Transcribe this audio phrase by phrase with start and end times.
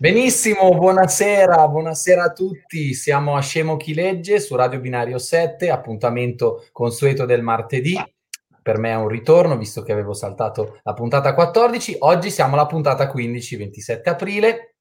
[0.00, 2.94] Benissimo, buonasera, buonasera a tutti.
[2.94, 7.94] Siamo a Scemo Chi Legge su Radio Binario 7, appuntamento consueto del martedì.
[8.62, 11.96] Per me è un ritorno, visto che avevo saltato la puntata 14.
[11.98, 14.76] Oggi siamo alla puntata 15, 27 aprile.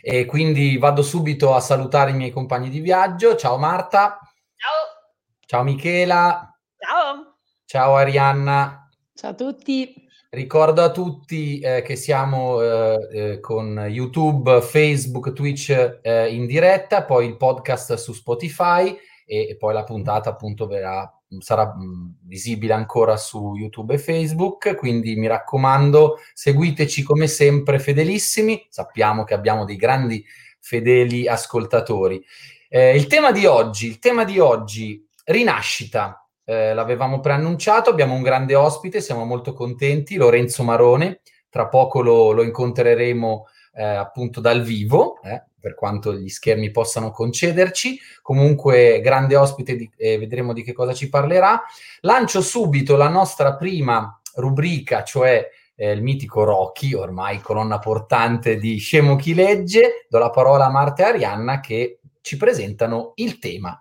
[0.00, 3.36] E quindi vado subito a salutare i miei compagni di viaggio.
[3.36, 4.18] Ciao Marta.
[4.56, 5.36] Ciao.
[5.46, 6.52] Ciao Michela.
[6.78, 7.36] Ciao.
[7.64, 8.90] Ciao Arianna.
[9.14, 10.01] Ciao a tutti.
[10.34, 17.04] Ricordo a tutti eh, che siamo eh, eh, con YouTube, Facebook, Twitch eh, in diretta,
[17.04, 18.96] poi il podcast su Spotify
[19.26, 21.06] e, e poi la puntata appunto verrà,
[21.38, 28.66] sarà mm, visibile ancora su YouTube e Facebook, quindi mi raccomando seguiteci come sempre fedelissimi,
[28.70, 30.24] sappiamo che abbiamo dei grandi
[30.60, 32.24] fedeli ascoltatori.
[32.70, 38.22] Eh, il tema di oggi, il tema di oggi, rinascita eh, l'avevamo preannunciato, abbiamo un
[38.22, 44.62] grande ospite, siamo molto contenti, Lorenzo Marone, tra poco lo, lo incontreremo eh, appunto dal
[44.62, 50.72] vivo, eh, per quanto gli schermi possano concederci, comunque grande ospite, di, vedremo di che
[50.72, 51.62] cosa ci parlerà.
[52.00, 58.78] Lancio subito la nostra prima rubrica, cioè eh, il mitico Rocky, ormai colonna portante di
[58.78, 63.80] Scemo chi legge, do la parola a Marta e Arianna che ci presentano il tema.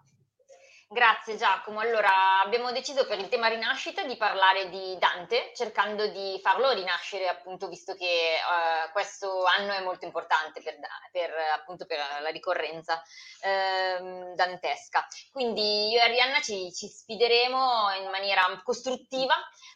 [0.93, 1.79] Grazie Giacomo.
[1.79, 7.29] Allora, abbiamo deciso per il tema rinascita di parlare di Dante, cercando di farlo rinascere,
[7.29, 10.75] appunto, visto che uh, questo anno è molto importante per,
[11.09, 15.07] per, appunto, per la ricorrenza uh, dantesca.
[15.31, 19.35] Quindi io e Arianna ci, ci sfideremo in maniera costruttiva,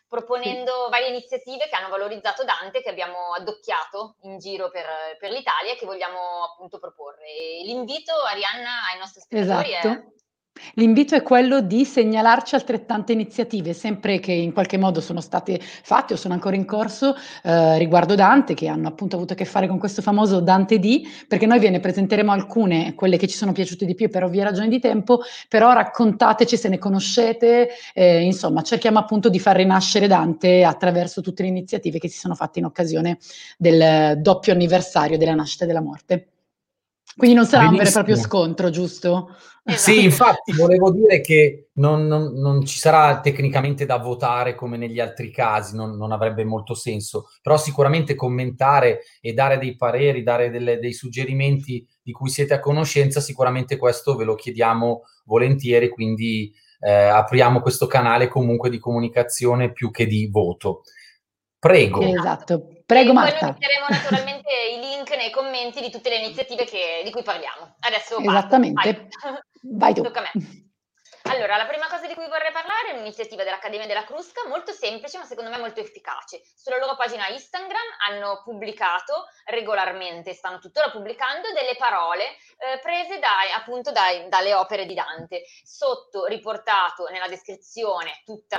[0.10, 4.86] proponendo varie iniziative che hanno valorizzato Dante, che abbiamo addocchiato in giro per,
[5.18, 7.24] per l'Italia e che vogliamo appunto proporre.
[7.64, 9.88] L'invito, Arianna, ai nostri spettatori esatto.
[9.88, 10.24] è
[10.75, 16.14] L'invito è quello di segnalarci altrettante iniziative, sempre che in qualche modo sono state fatte
[16.14, 19.67] o sono ancora in corso eh, riguardo Dante, che hanno appunto avuto a che fare
[19.67, 23.52] con questo famoso Dante D, perché noi ve ne presenteremo alcune, quelle che ci sono
[23.52, 28.62] piaciute di più per ovvie ragioni di tempo, però raccontateci se ne conoscete, eh, insomma
[28.62, 32.66] cerchiamo appunto di far rinascere Dante attraverso tutte le iniziative che si sono fatte in
[32.66, 33.18] occasione
[33.57, 36.30] del doppio anniversario della nascita e della morte.
[37.18, 37.78] Quindi non sarà Benissimo.
[37.78, 39.30] un vero e proprio scontro, giusto?
[39.64, 39.92] Esatto.
[39.92, 45.00] Sì, infatti volevo dire che non, non, non, ci sarà tecnicamente da votare come negli
[45.00, 50.50] altri casi, non, non, avrebbe molto senso, però sicuramente commentare e dare dei pareri, dare
[50.50, 56.54] delle, dei suggerimenti di cui siete a conoscenza, sicuramente questo ve lo chiediamo volentieri, quindi
[56.81, 60.81] eh, apriamo questo canale comunque di comunicazione più che di voto.
[61.58, 62.02] Prego.
[62.02, 62.75] Esatto.
[62.85, 63.40] Prego, e Marta.
[63.40, 67.75] Poi metteremo naturalmente i link nei commenti di tutte le iniziative che, di cui parliamo.
[67.79, 69.07] Adesso Esattamente.
[69.22, 70.03] Vai, Vai tu.
[70.03, 70.63] Tocca a me.
[71.28, 75.18] Allora, la prima cosa di cui vorrei parlare è un'iniziativa dell'Accademia della Crusca, molto semplice,
[75.18, 76.44] ma secondo me molto efficace.
[76.56, 83.52] Sulla loro pagina Instagram hanno pubblicato regolarmente, stanno tuttora pubblicando, delle parole eh, prese dai,
[83.52, 85.44] appunto dai, dalle opere di Dante.
[85.63, 88.56] Sotto riportato nella descrizione tutto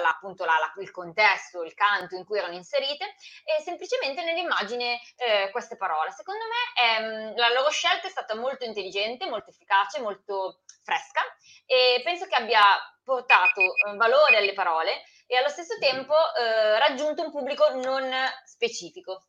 [0.78, 6.10] il contesto, il canto in cui erano inserite e semplicemente nell'immagine eh, queste parole.
[6.10, 11.22] Secondo me ehm, la loro scelta è stata molto intelligente, molto efficace, molto fresca
[11.66, 12.55] e penso che abbia
[13.04, 18.10] portato eh, valore alle parole e allo stesso tempo eh, raggiunto un pubblico non
[18.44, 19.26] specifico.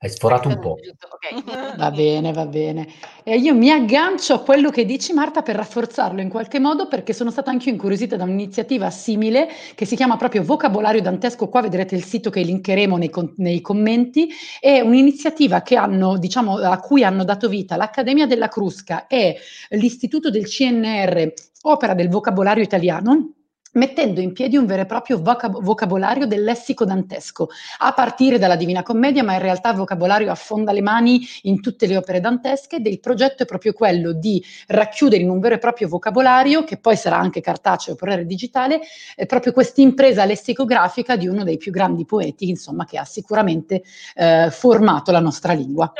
[0.00, 0.76] Hai sforato un po'.
[1.14, 1.42] Okay.
[1.76, 2.86] Va bene, va bene.
[3.24, 7.12] E io mi aggancio a quello che dici Marta per rafforzarlo in qualche modo perché
[7.12, 11.96] sono stata anche incuriosita da un'iniziativa simile che si chiama proprio Vocabolario Dantesco, qua vedrete
[11.96, 17.24] il sito che linkeremo nei, nei commenti, è un'iniziativa che hanno, diciamo, a cui hanno
[17.24, 19.36] dato vita l'Accademia della Crusca e
[19.70, 21.32] l'Istituto del CNR,
[21.62, 23.32] opera del vocabolario italiano,
[23.72, 27.48] mettendo in piedi un vero e proprio vocab- vocabolario del lessico dantesco,
[27.78, 31.86] a partire dalla Divina Commedia, ma in realtà il vocabolario affonda le mani in tutte
[31.86, 35.58] le opere dantesche ed il progetto è proprio quello di racchiudere in un vero e
[35.58, 38.80] proprio vocabolario, che poi sarà anche cartaceo oppure digitale,
[39.16, 43.82] eh, proprio questa impresa lessicografica di uno dei più grandi poeti, insomma, che ha sicuramente
[44.14, 45.92] eh, formato la nostra lingua.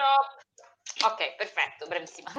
[1.05, 2.33] Ok, perfetto, bravissima.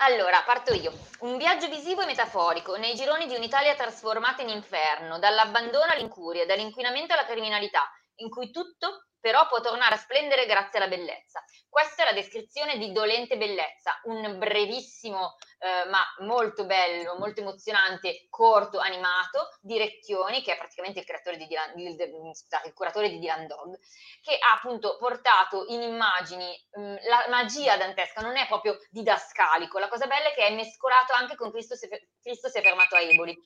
[0.00, 0.92] Allora, parto io.
[1.20, 7.14] Un viaggio visivo e metaforico nei gironi di un'Italia trasformata in inferno, dall'abbandono all'incuria, dall'inquinamento
[7.14, 7.82] alla criminalità,
[8.16, 11.42] in cui tutto però può tornare a splendere grazie alla bellezza.
[11.68, 18.26] Questa è la descrizione di Dolente Bellezza, un brevissimo eh, ma molto bello, molto emozionante,
[18.30, 23.18] corto, animato di Recchioni, che è praticamente il, di Dylan, il, scusate, il curatore di
[23.18, 23.78] Dylan Dog,
[24.22, 29.78] che ha appunto portato in immagini mh, mm, la magia dantesca, non è proprio didascalico,
[29.78, 31.88] la cosa bella è che è mescolato anche con Cristo si,
[32.20, 33.36] Cristo si è fermato a Eboli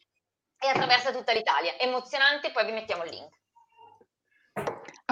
[0.58, 1.76] e attraversa tutta l'Italia.
[1.78, 3.40] Emozionante, poi vi mettiamo il link.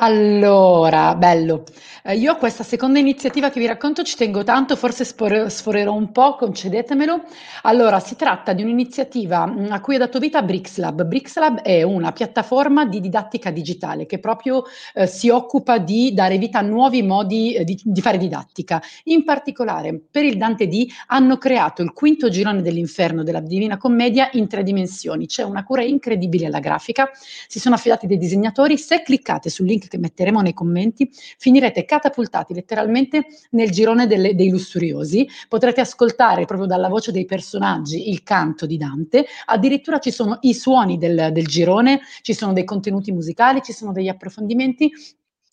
[0.03, 1.65] Allora, bello.
[2.03, 5.93] Eh, io a questa seconda iniziativa che vi racconto ci tengo tanto, forse spore- sforerò
[5.93, 7.25] un po', concedetemelo.
[7.63, 11.05] Allora, si tratta di un'iniziativa mm, a cui ho dato vita BRICSLab.
[11.05, 14.65] BRICSLab è una piattaforma di didattica digitale che proprio
[14.95, 18.83] eh, si occupa di dare vita a nuovi modi eh, di, di fare didattica.
[19.05, 24.31] In particolare, per il Dante D hanno creato il quinto girone dell'inferno della Divina Commedia
[24.33, 25.27] in tre dimensioni.
[25.27, 27.11] C'è una cura incredibile alla grafica,
[27.47, 28.79] si sono affidati dei disegnatori.
[28.79, 34.49] Se cliccate sul link che metteremo nei commenti, finirete catapultati letteralmente nel girone delle, dei
[34.49, 35.29] lussuriosi.
[35.49, 40.55] Potrete ascoltare proprio dalla voce dei personaggi il canto di Dante, addirittura ci sono i
[40.55, 44.91] suoni del, del girone, ci sono dei contenuti musicali, ci sono degli approfondimenti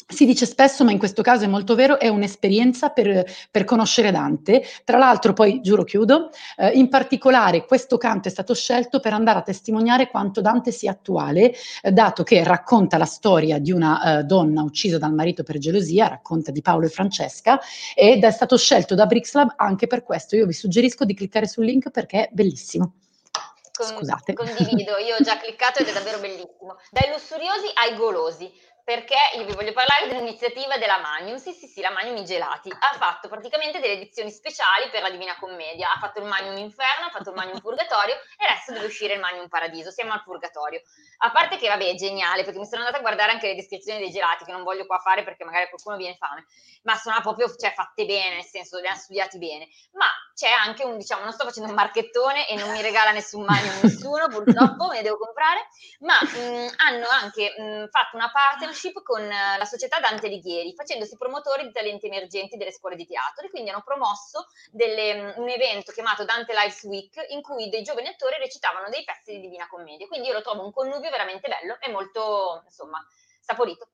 [0.09, 4.12] si dice spesso, ma in questo caso è molto vero, è un'esperienza per, per conoscere
[4.12, 4.63] Dante.
[4.86, 9.39] Tra l'altro, poi giuro chiudo, eh, in particolare questo canto è stato scelto per andare
[9.39, 14.24] a testimoniare quanto Dante sia attuale, eh, dato che racconta la storia di una eh,
[14.24, 17.59] donna uccisa dal marito per gelosia, racconta di Paolo e Francesca,
[17.94, 20.38] ed è stato scelto da Brixlab anche per questo.
[20.38, 22.94] Io vi suggerisco di cliccare sul link perché è bellissimo.
[23.80, 24.33] Scusate.
[24.33, 26.77] Condivido, io ho già cliccato ed è davvero bellissimo.
[26.89, 28.50] Dai lussuriosi ai golosi
[28.88, 31.36] perché io vi voglio parlare dell'iniziativa della Magnum.
[31.36, 32.72] Sì, sì, sì, la Magnum i gelati.
[32.72, 35.92] Ha fatto praticamente delle edizioni speciali per la Divina Commedia.
[35.92, 39.19] Ha fatto il Magnum Inferno, ha fatto il Magnum Purgatorio e adesso deve uscire il
[39.19, 39.92] Magnum Paradiso.
[39.92, 40.80] Siamo al Purgatorio.
[41.18, 44.00] A parte che, vabbè, è geniale, perché mi sono andata a guardare anche le descrizioni
[44.00, 46.45] dei gelati, che non voglio qua fare perché magari qualcuno viene fame,
[46.83, 49.68] ma sono proprio, cioè, fatte bene, nel senso, li hanno studiati bene.
[49.95, 50.07] Ma
[50.38, 53.80] c'è anche un, diciamo, non sto facendo un marchettone e non mi regala nessun Magnum
[53.81, 55.68] nessuno, purtroppo, me ne devo comprare,
[56.01, 61.18] ma mh, hanno anche mh, fatto una partnership con eh, la società Dante Alighieri, facendosi
[61.18, 65.50] promotori di talenti emergenti delle scuole di teatro e quindi hanno promosso delle, mm, un
[65.50, 69.68] evento chiamato Dante Lives Week in cui dei giovani attori recitavano dei pezzi di Divina
[69.68, 70.06] Commedia.
[70.06, 73.04] Quindi io lo trovo un connubio veramente bello e molto, insomma,
[73.42, 73.88] saporito.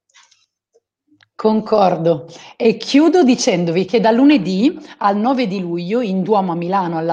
[1.36, 2.28] Concordo.
[2.56, 7.04] E chiudo dicendovi che da lunedì al 9 di luglio in Duomo a Milano,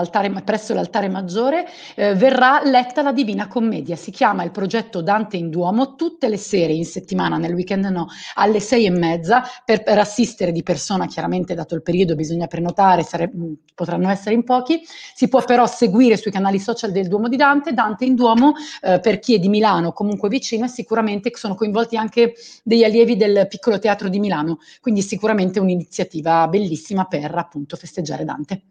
[0.45, 3.97] presso l'altare maggiore, eh, verrà letta la Divina Commedia.
[3.97, 8.09] Si chiama il progetto Dante in Duomo, tutte le sere in settimana, nel weekend no,
[8.35, 13.03] alle sei e mezza, per, per assistere di persona, chiaramente dato il periodo bisogna prenotare,
[13.03, 14.83] sare, mm, potranno essere in pochi.
[15.15, 18.53] Si può però seguire sui canali social del Duomo di Dante, Dante in Duomo,
[18.83, 23.17] eh, per chi è di Milano comunque vicino e sicuramente sono coinvolti anche degli allievi
[23.17, 28.63] del piccolo teatro di Milano, quindi sicuramente un'iniziativa bellissima per appunto festeggiare Dante.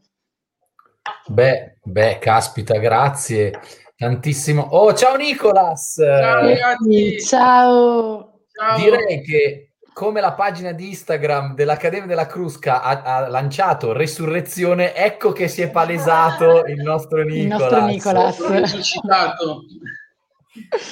[1.27, 3.59] Beh, beh, caspita, grazie
[3.99, 4.61] tantissimo.
[4.61, 5.95] Oh, ciao Nicolas!
[5.95, 7.19] Ciao ragazzi!
[7.19, 8.43] Ciao!
[8.53, 8.77] ciao.
[8.77, 15.33] Direi che come la pagina di Instagram dell'Accademia della Crusca ha, ha, lanciato Resurrezione, ecco
[15.33, 17.41] che si è palesato il nostro Nicolas.
[17.41, 18.37] Il nostro Nicolas.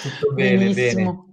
[0.01, 1.12] Tutto bene, Benissimo.
[1.13, 1.26] bene.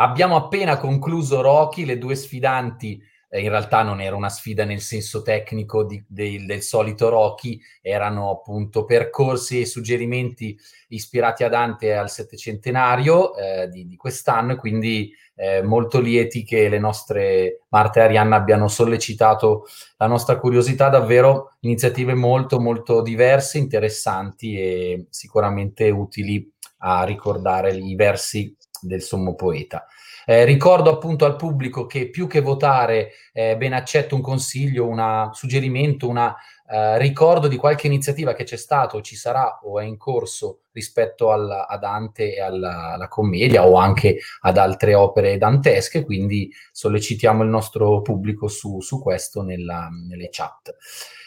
[0.00, 2.98] Abbiamo appena concluso Rocky, le due sfidanti,
[3.28, 7.60] eh, in realtà non era una sfida nel senso tecnico di, de, del solito Rocky,
[7.82, 10.58] erano appunto percorsi e suggerimenti
[10.88, 16.78] ispirati a Dante al settecentenario eh, di, di, quest'anno, quindi eh, molto lieti che le
[16.78, 19.66] nostre Marta e Arianna abbiano sollecitato
[19.98, 27.94] la nostra curiosità, davvero iniziative molto molto diverse, interessanti e sicuramente utili a ricordare i
[27.94, 29.86] versi del sommo poeta.
[30.26, 35.30] Eh, ricordo appunto al pubblico che più che votare eh, ben accetto un consiglio, un
[35.32, 36.34] suggerimento, un
[36.72, 41.32] eh, ricordo di qualche iniziativa che c'è stato, ci sarà o è in corso rispetto
[41.32, 47.42] alla, a Dante e alla, alla, commedia o anche ad altre opere dantesche, quindi sollecitiamo
[47.42, 50.76] il nostro pubblico su, su questo nella, nelle chat.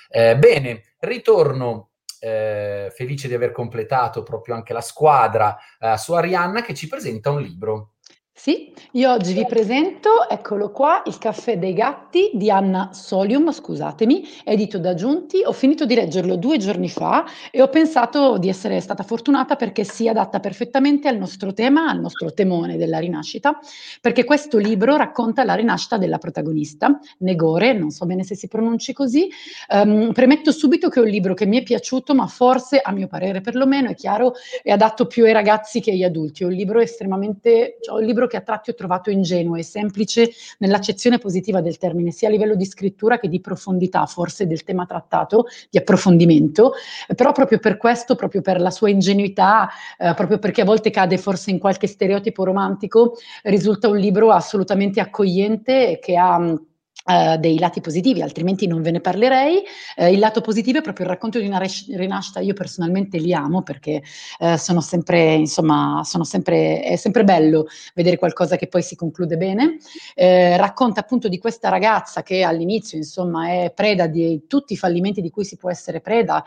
[0.10, 1.90] Eh, bene, ritorno
[2.24, 7.32] eh, felice di aver completato proprio anche la squadra eh, su Arianna che ci presenta
[7.32, 7.93] un libro.
[8.36, 14.24] Sì, io oggi vi presento, eccolo qua, Il caffè dei gatti di Anna Solium, scusatemi,
[14.44, 15.44] edito da Giunti.
[15.46, 19.84] Ho finito di leggerlo due giorni fa e ho pensato di essere stata fortunata perché
[19.84, 23.60] si adatta perfettamente al nostro tema, al nostro temone della rinascita,
[24.02, 28.94] perché questo libro racconta la rinascita della protagonista, Negore, non so bene se si pronunci
[28.94, 29.30] così.
[29.70, 33.08] Um, premetto subito che è un libro che mi è piaciuto, ma forse, a mio
[33.08, 36.42] parere perlomeno, è chiaro, è adatto più ai ragazzi che agli adulti.
[36.44, 39.64] È un libro estremamente, cioè, un libro libro che a tratti ho trovato ingenuo e
[39.64, 44.64] semplice nell'accezione positiva del termine, sia a livello di scrittura che di profondità, forse del
[44.64, 46.74] tema trattato, di approfondimento,
[47.16, 51.18] però proprio per questo, proprio per la sua ingenuità, eh, proprio perché a volte cade
[51.18, 56.58] forse in qualche stereotipo romantico, risulta un libro assolutamente accogliente che ha
[57.06, 59.62] Uh, dei lati positivi, altrimenti non ve ne parlerei.
[59.98, 62.40] Uh, il lato positivo è proprio il racconto di una res- rinascita.
[62.40, 64.02] Io personalmente li amo perché
[64.40, 69.36] uh, sono sempre, insomma, sono sempre, è sempre bello vedere qualcosa che poi si conclude
[69.36, 69.80] bene.
[70.16, 75.30] racconta appunto di questa ragazza che all'inizio, insomma, è preda di tutti i fallimenti di
[75.30, 76.42] cui si può essere preda,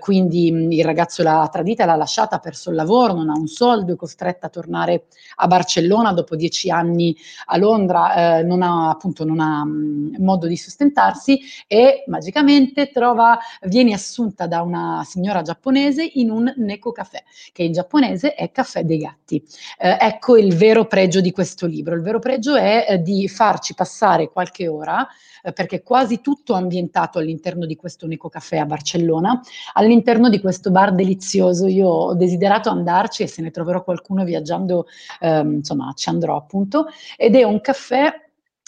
[0.00, 3.46] quindi mh, il ragazzo l'ha tradita, l'ha lasciata, ha perso il lavoro, non ha un
[3.46, 5.04] soldo, è costretta a tornare
[5.36, 10.56] a Barcellona dopo dieci anni a Londra, non ha appunto non ha mh, modo di
[10.56, 17.62] sostentarsi e magicamente trova, viene assunta da una signora giapponese in un Neko Café, che
[17.62, 19.42] in giapponese è caffè dei gatti.
[19.78, 21.94] Eh, ecco il vero pregio di questo libro.
[21.94, 25.06] Il vero pregio è eh, di farci passare qualche ora
[25.42, 29.40] eh, perché quasi tutto ambientato all'interno di questo Neko Café a Barcellona,
[29.74, 31.66] all'interno di questo bar delizioso.
[31.66, 34.86] Io ho desiderato andarci e se ne troverò qualcuno viaggiando,
[35.20, 36.86] ehm, insomma, ci andrò appunto,
[37.16, 38.23] ed è un caffè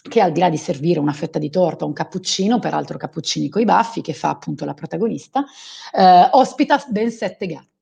[0.09, 3.49] che al di là di servire una fetta di torta o un cappuccino, peraltro cappuccini
[3.49, 5.45] coi baffi, che fa appunto la protagonista,
[5.93, 7.77] eh, ospita ben sette gatti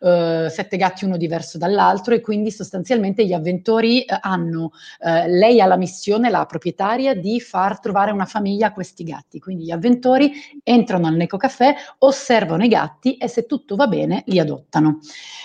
[0.00, 5.60] eh, sette gatti uno diverso dall'altro e quindi sostanzialmente gli avventori eh, hanno, eh, lei
[5.60, 9.38] ha la missione, la proprietaria, di far trovare una famiglia a questi gatti.
[9.38, 10.32] Quindi gli avventori
[10.62, 11.38] entrano al Neco
[11.98, 15.00] osservano i gatti e se tutto va bene li adottano.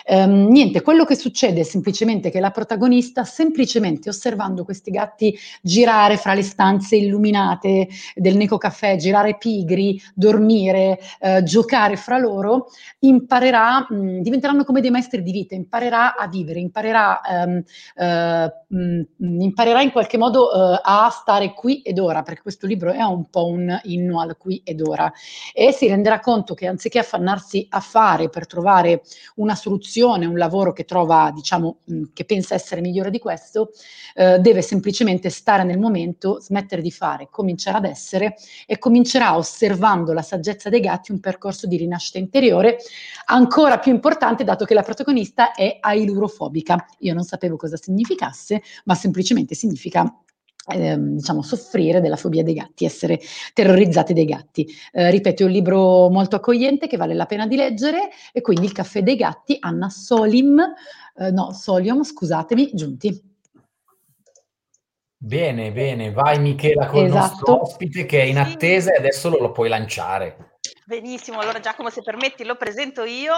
[0.06, 6.18] Ehm, niente, quello che succede è semplicemente che la protagonista, semplicemente osservando questi gatti girare
[6.26, 12.70] fra le stanze illuminate del Neco Café, girare pigri, dormire, eh, giocare fra loro,
[13.02, 17.64] imparerà mh, diventeranno come dei maestri di vita, imparerà a vivere, imparerà, um,
[17.98, 22.92] uh, mh, imparerà in qualche modo uh, a stare qui ed ora, perché questo libro
[22.92, 25.12] è un po' un inno al qui ed ora,
[25.54, 29.04] e si renderà conto che anziché affannarsi a fare per trovare
[29.36, 33.70] una soluzione, un lavoro che trova, diciamo, mh, che pensa essere migliore di questo,
[34.16, 36.05] uh, deve semplicemente stare nel momento,
[36.40, 38.36] smettere di fare, cominciare ad essere
[38.66, 42.78] e comincerà osservando la saggezza dei gatti un percorso di rinascita interiore
[43.26, 46.86] ancora più importante dato che la protagonista è ailurofobica.
[47.00, 50.12] Io non sapevo cosa significasse, ma semplicemente significa
[50.68, 53.20] eh, diciamo, soffrire della fobia dei gatti, essere
[53.54, 54.68] terrorizzati dai gatti.
[54.92, 58.66] Eh, ripeto, è un libro molto accogliente che vale la pena di leggere e quindi
[58.66, 60.60] Il caffè dei gatti, Anna Solim,
[61.18, 63.34] eh, no, Solium, scusatemi, giunti.
[65.26, 67.08] Bene, bene, vai Michela con esatto.
[67.08, 70.60] il nostro ospite che è in attesa e adesso lo, lo puoi lanciare.
[70.86, 73.34] Benissimo, allora Giacomo se permetti lo presento io.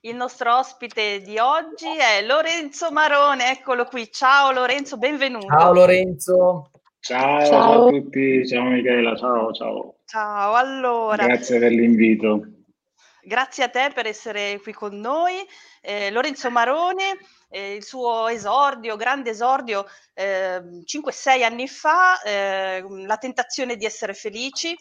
[0.00, 4.10] Il nostro ospite di oggi è Lorenzo Marone, eccolo qui.
[4.10, 5.46] Ciao Lorenzo, benvenuto.
[5.46, 6.70] Ciao Lorenzo.
[7.00, 7.48] Ciao, ciao.
[7.50, 9.96] ciao a tutti, ciao Michela, ciao, ciao.
[10.06, 11.26] Ciao, allora.
[11.26, 12.46] Grazie per l'invito.
[13.20, 15.34] Grazie a te per essere qui con noi.
[15.82, 23.16] Eh, Lorenzo Marone, eh, il suo esordio, grande esordio, eh, 5-6 anni fa, eh, La
[23.16, 24.76] tentazione di essere felici,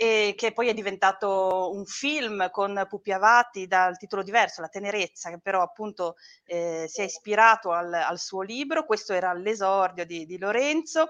[0.00, 5.28] e che poi è diventato un film con Pupi Avati dal titolo diverso, La tenerezza,
[5.28, 10.24] che però appunto eh, si è ispirato al, al, suo libro, questo era l'esordio di,
[10.24, 11.08] di Lorenzo.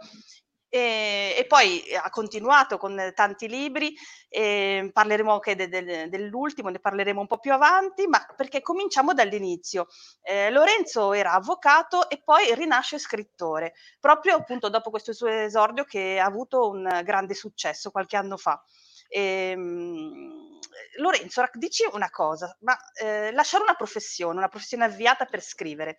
[0.71, 3.95] E, e, poi ha continuato con tanti libri,
[4.29, 9.15] e parleremo anche de, de, dell'ultimo, ne parleremo un po' più avanti, ma perché cominciamo
[9.15, 9.87] dall'inizio.
[10.23, 16.19] Eh, Lorenzo era avvocato e poi rinasce scrittore, proprio appunto dopo questo suo esordio che
[16.19, 18.63] ha avuto un grande successo qualche anno fa.
[19.09, 20.59] E, um,
[20.99, 25.97] Lorenzo, dici una cosa, ma eh, lasciare una professione, una professione avviata per scrivere,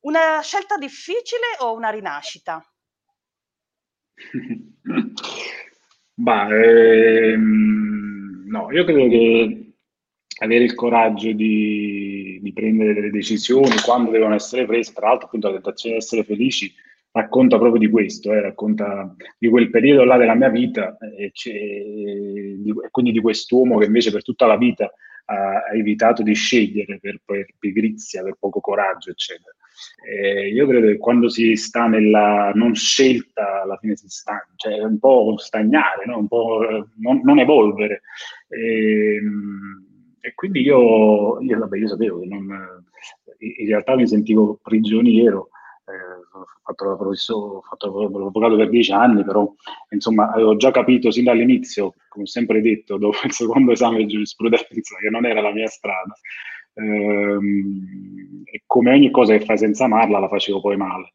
[0.00, 2.64] una scelta difficile o una rinascita?
[6.18, 9.74] Bah, ehm, no, io credo che
[10.38, 15.48] avere il coraggio di, di, prendere delle decisioni quando devono essere prese, tra l'altro appunto
[15.48, 16.72] la tentazione di essere felici,
[17.10, 22.90] racconta proprio di questo, eh, racconta di quel periodo là della mia vita e, e
[22.90, 24.90] quindi di quest'uomo che invece per tutta la vita
[25.26, 29.54] ha, ha evitato di scegliere per, per, pigrizia, per poco coraggio, eccetera.
[30.04, 34.82] E io credo che quando si sta nella non scelta, alla fine si sta, cioè
[34.82, 36.18] un po' stagnare, no?
[36.18, 38.02] un po' non, non evolvere.
[38.48, 39.20] E,
[40.20, 42.84] e, quindi io, io, vabbè, io sapevo che non,
[43.38, 45.50] in realtà mi sentivo prigioniero
[46.72, 49.52] ho fatto, l'avvocato per dieci anni, però
[49.90, 54.06] insomma avevo già capito sin dall'inizio, come ho sempre detto, dopo il secondo esame di
[54.06, 56.14] giurisprudenza, che non era la mia strada.
[56.74, 57.75] Ehm, e
[58.76, 61.12] come ogni cosa che fai senza amarla, la facevo poi male.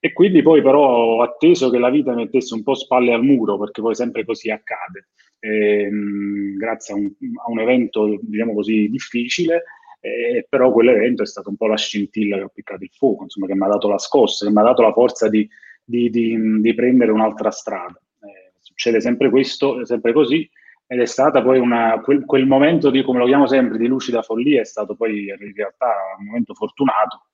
[0.00, 3.58] E quindi poi però ho atteso che la vita mettesse un po' spalle al muro,
[3.58, 5.08] perché poi sempre così accade.
[5.38, 7.10] Ehm, grazie a un,
[7.46, 9.62] a un evento, diciamo così, difficile,
[10.00, 13.46] eh, però quell'evento è stato un po' la scintilla che ha piccato il fuoco, insomma,
[13.46, 15.48] che mi ha dato la scossa, che mi ha dato la forza di,
[15.82, 17.98] di, di, di prendere un'altra strada.
[18.20, 20.46] Eh, succede sempre questo, sempre così,
[20.92, 24.22] ed è stata poi una, quel, quel, momento di, come lo chiamo sempre, di lucida
[24.22, 25.86] follia, è stato poi in realtà
[26.18, 27.28] un momento fortunato,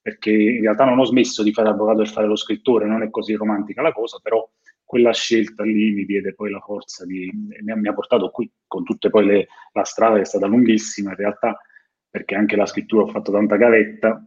[0.00, 3.10] perché in realtà non ho smesso di fare avvocato e fare lo scrittore, non è
[3.10, 4.44] così romantica la cosa, però
[4.82, 9.08] quella scelta lì mi diede poi la forza di, mi ha, portato qui, con tutte
[9.08, 11.60] poi le, la strada che è stata lunghissima in realtà,
[12.10, 14.20] perché anche la scrittura ho fatto tanta gavetta,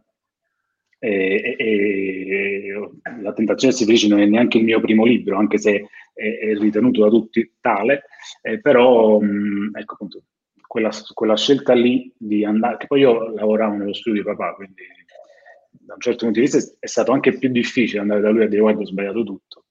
[1.00, 2.90] e, e,
[3.22, 6.54] La tentazione si felice non è neanche il mio primo libro, anche se è, è
[6.56, 8.04] ritenuto da tutti tale,
[8.42, 10.22] eh, però mh, ecco appunto
[10.66, 14.84] quella, quella, scelta lì di andare, che poi io lavoravo nello studio di papà, quindi
[15.70, 18.48] da un certo punto di vista è stato anche più difficile andare da lui a
[18.48, 19.64] dire guarda ho sbagliato tutto,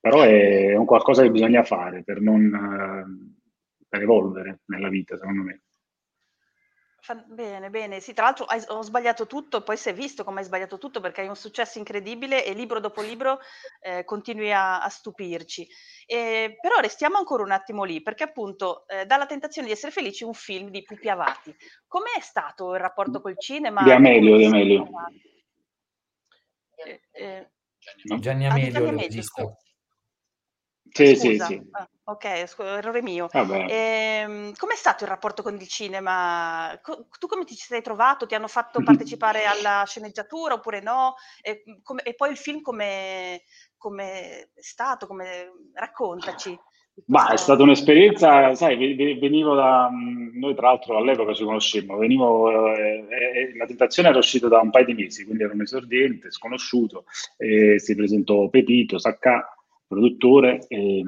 [0.00, 3.38] però è un qualcosa che bisogna fare per non uh,
[3.88, 5.62] per evolvere nella vita secondo me.
[7.26, 7.98] Bene, bene.
[8.00, 11.00] Sì, tra l'altro hai ho sbagliato tutto, poi si è visto come hai sbagliato tutto
[11.00, 13.38] perché hai un successo incredibile e libro dopo libro,
[13.80, 15.66] ehm, continui a a stupirci.
[16.06, 20.24] Ehm, però restiamo ancora un attimo lì, perché appunto, ehm, "Dalla tentazione di essere felici"
[20.24, 21.54] un film di Pupi Avati.
[21.86, 24.86] Com'è stato il rapporto col cinema Di Amelio, di Amelio.
[26.76, 27.48] E ehm
[28.20, 29.42] Gianni ah, Amelio, il regista.
[30.92, 31.60] Sì, sì, sì.
[31.72, 33.28] Ah, ok, scu- errore mio.
[33.32, 36.78] Ehm, com'è stato il rapporto con il cinema?
[36.82, 38.26] Co- tu come ti ci sei trovato?
[38.26, 41.14] Ti hanno fatto partecipare alla sceneggiatura oppure no?
[41.42, 43.42] E, come- e poi il film come
[43.76, 45.06] è stato?
[45.06, 45.52] Come...
[45.74, 46.58] Raccontaci.
[47.06, 48.76] Ma è stata un'esperienza, sai,
[49.18, 54.48] venivo da, noi tra l'altro all'epoca ci conoscemmo, venivo, eh, eh, la tentazione era uscita
[54.48, 57.04] da un paio di mesi, quindi ero un esordiente, sconosciuto,
[57.38, 59.54] eh, si presentò Pepito, Sacca,
[59.90, 61.02] produttore, eh,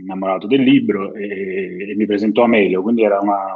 [0.00, 3.54] innamorato del libro e, e, mi presentò Amelio, quindi era una,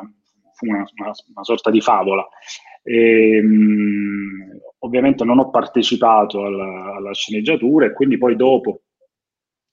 [0.60, 2.24] una, una, una sorta di favola.
[2.84, 8.82] E, mh, ovviamente non ho partecipato alla, alla, sceneggiatura e quindi poi dopo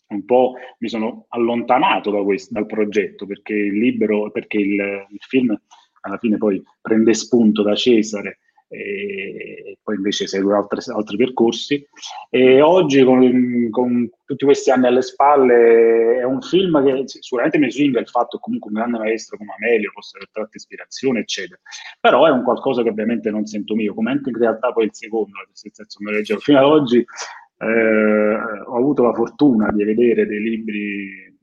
[0.07, 4.73] un po' mi sono allontanato da questo, dal progetto perché il libro, perché il,
[5.09, 5.55] il film
[6.01, 8.39] alla fine poi prende spunto da Cesare
[8.73, 11.85] e poi invece segue altri, altri percorsi.
[12.29, 17.69] E oggi, con, con, tutti questi anni alle spalle, è un film che sicuramente mi
[17.69, 21.59] swinga il fatto che comunque un grande maestro come Amelio possa aver tratto ispirazione, eccetera.
[21.99, 24.93] Però è un qualcosa che ovviamente non sento mio, come anche in realtà poi il
[24.93, 27.05] secondo, nel leggevo fino ad oggi.
[27.57, 28.33] Eh,
[28.65, 31.37] ho avuto la fortuna di vedere dei libri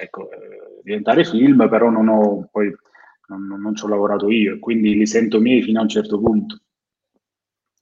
[0.00, 2.72] ecco, eh, diventare film, però non ho poi
[3.36, 6.20] non, non ci ho lavorato io e quindi li sento miei fino a un certo
[6.20, 6.60] punto.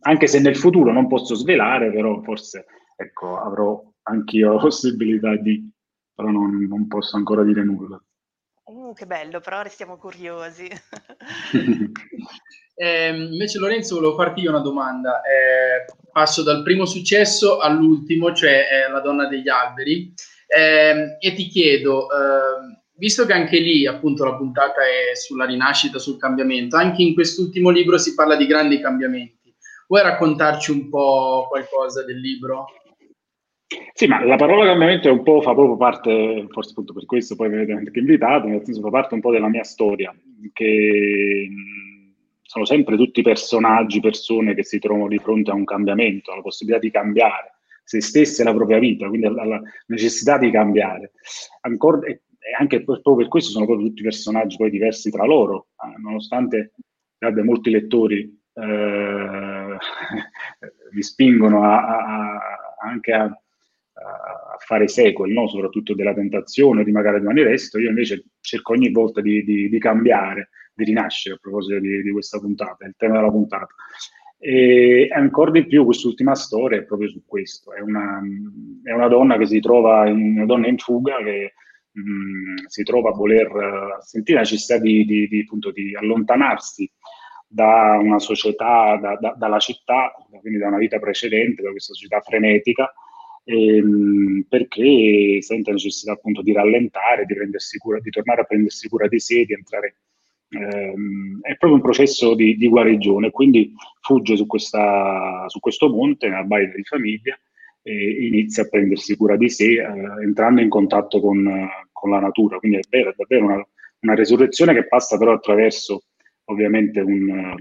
[0.02, 2.64] Anche se nel futuro non posso svelare, però forse
[2.96, 5.70] ecco, avrò anch'io la possibilità di,
[6.14, 8.02] però non, non posso ancora dire nulla.
[8.64, 10.68] Uh, che bello, però restiamo curiosi.
[12.74, 15.22] eh, invece Lorenzo volevo farti io una domanda.
[15.22, 20.12] Eh, passo dal primo successo all'ultimo, cioè eh, La donna degli alberi,
[20.46, 25.98] ehm, e ti chiedo, ehm, visto che anche lì appunto la puntata è sulla rinascita,
[25.98, 29.54] sul cambiamento, anche in quest'ultimo libro si parla di grandi cambiamenti.
[29.88, 32.66] Vuoi raccontarci un po' qualcosa del libro?
[33.94, 37.36] Sì, ma la parola cambiamento è un po', fa proprio parte, forse appunto per questo
[37.36, 40.14] poi mi avete anche invitato, nel senso fa parte un po' della mia storia,
[40.52, 41.48] che
[42.42, 46.80] sono sempre tutti personaggi, persone che si trovano di fronte a un cambiamento, alla possibilità
[46.80, 51.12] di cambiare se stesse e la propria vita, quindi alla necessità di cambiare.
[51.62, 52.00] Ancora,
[52.50, 56.72] e anche proprio per questo sono proprio tutti personaggi poi diversi tra loro, eh, nonostante
[57.18, 59.76] abbia molti lettori eh,
[60.92, 62.40] mi spingono a, a,
[62.82, 65.48] anche a, a, fare sequel, no?
[65.48, 69.78] soprattutto della tentazione di magari rimane resto, io invece cerco ogni volta di, di, di
[69.78, 73.74] cambiare, di rinascere a proposito di, di, questa puntata, il tema della puntata.
[74.42, 78.20] E ancora di più quest'ultima storia è proprio su questo, è una,
[78.82, 81.52] è una donna che si trova, in, una donna in fuga che
[81.98, 86.90] mm, si trova a voler uh, sentire la necessità di, di, di, appunto, di, allontanarsi
[87.46, 92.20] da una società, da, da, dalla città, quindi da una vita precedente, da questa società
[92.20, 92.92] frenetica,
[93.44, 97.34] ehm, perché sente la necessità appunto di rallentare, di,
[97.78, 99.96] cura, di tornare a prendersi cura di sé, di entrare
[100.50, 106.28] ehm, è proprio un processo di, di guarigione, quindi fugge su, questa, su, questo monte,
[106.28, 107.38] nella baita di famiglia,
[107.82, 112.58] e inizia a prendersi cura di sé eh, entrando in contatto con, con, la natura.
[112.58, 113.68] Quindi è vero, è davvero una,
[114.00, 116.04] una resurrezione che passa però attraverso
[116.44, 117.54] ovviamente un,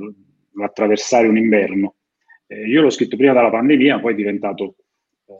[0.53, 1.95] l'attraversare un inverno.
[2.47, 4.75] Eh, io l'ho scritto prima dalla pandemia, poi è diventato
[5.25, 5.33] eh,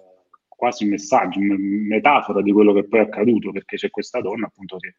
[0.47, 4.45] quasi un messaggio, una metafora di quello che poi è accaduto, perché c'è questa donna
[4.47, 4.95] appunto che,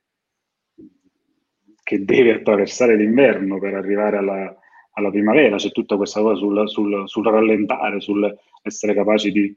[1.82, 4.58] che deve attraversare l'inverno per arrivare alla,
[4.92, 9.56] alla primavera, c'è tutta questa cosa sul, sul, sul rallentare, sul essere capaci di,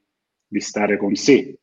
[0.54, 1.58] di stare con sé.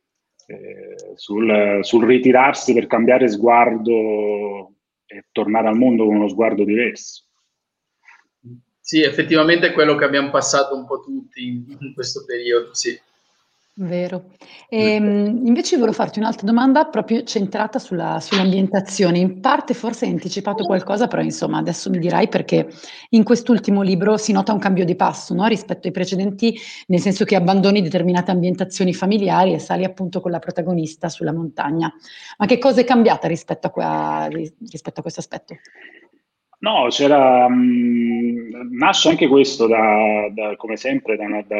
[0.45, 4.73] eh, sul, sul, ritirarsi per cambiare sguardo
[5.05, 7.25] e tornare al mondo con uno sguardo diverso.
[8.79, 12.99] Sì, effettivamente è quello che abbiamo passato un po' tutti in, in questo periodo, sì.
[13.77, 14.31] Vero.
[14.67, 19.17] Ehm, invece volevo farti un'altra domanda proprio centrata sulla sull'ambientazione.
[19.17, 22.67] In parte forse hai anticipato qualcosa, però insomma adesso mi dirai perché
[23.11, 26.53] in quest'ultimo libro si nota un cambio di passo, no, rispetto ai precedenti,
[26.87, 31.91] nel senso che abbandoni determinate ambientazioni familiari e sali appunto con la protagonista sulla montagna.
[32.39, 35.55] Ma che cosa è cambiata rispetto a qua rispetto a questo aspetto?
[36.61, 41.57] No, c'era, mh, nasce anche questo da, da, come sempre da, da,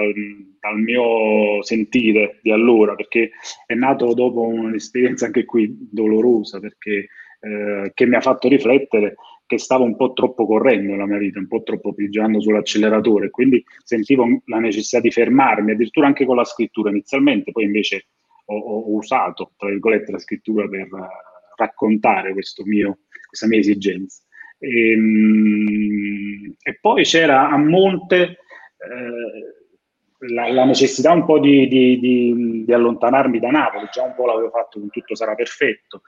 [0.59, 3.31] dal mio sentire di allora, perché
[3.65, 7.07] è nato dopo un'esperienza anche qui dolorosa, perché
[7.39, 9.15] eh, che mi ha fatto riflettere
[9.47, 13.63] che stavo un po' troppo correndo nella mia vita, un po' troppo pigiando sull'acceleratore, quindi
[13.83, 18.05] sentivo la necessità di fermarmi, addirittura anche con la scrittura inizialmente, poi invece
[18.45, 21.07] ho, ho usato, tra virgolette, la scrittura per uh,
[21.55, 22.35] raccontare
[22.65, 24.21] mio, questa mia esigenza.
[24.63, 28.38] E, ehm, e poi c'era a monte
[28.78, 34.13] eh, la, la, necessità un po' di, di, di, di, allontanarmi da Napoli, già un
[34.13, 36.04] po' l'avevo fatto con Tutto sarà perfetto,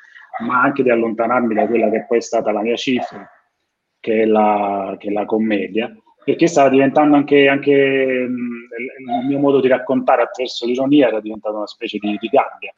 [0.45, 3.27] ma anche di allontanarmi da quella che poi è stata la mia cifra,
[3.99, 5.91] che è la, che è la commedia,
[6.23, 8.29] perché stava diventando anche, anche il
[9.27, 12.71] mio modo di raccontare attraverso l'ironia era diventato una specie di, di gabbia,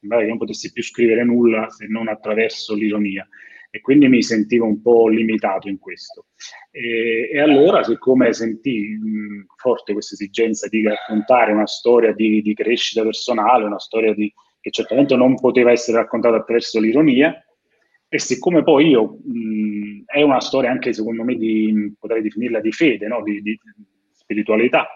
[0.00, 3.28] che non potessi più scrivere nulla se non attraverso l'ironia
[3.70, 6.26] e quindi mi sentivo un po' limitato in questo.
[6.70, 12.54] E, e allora, siccome sentii mh, forte questa esigenza di raccontare una storia di, di
[12.54, 17.42] crescita personale, una storia di, che certamente non poteva essere raccontata attraverso l'ironia,
[18.10, 22.72] e siccome poi io mh, è una storia anche secondo me di potrei definirla di
[22.72, 23.22] fede, no?
[23.22, 23.58] di, di,
[24.12, 24.86] spiritualità.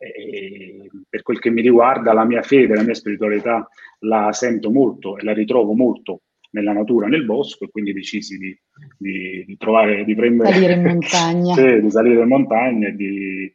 [0.00, 3.68] E per quel che mi riguarda, la mia fede, la mia spiritualità
[4.00, 6.22] la sento molto e la ritrovo molto
[6.58, 8.58] nella natura, nel bosco, e quindi decisi di,
[8.98, 10.52] di, di trovare, di prendere...
[10.52, 11.54] Salire in montagna.
[11.54, 13.52] sì, di salire in montagna e, di,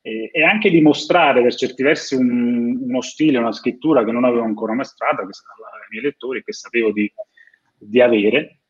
[0.00, 4.44] e, anche di mostrare per certi versi un, uno stile, una scrittura che non avevo
[4.44, 5.28] ancora mostrata ai
[5.90, 7.12] miei lettori, che sapevo di,
[7.78, 8.60] di avere,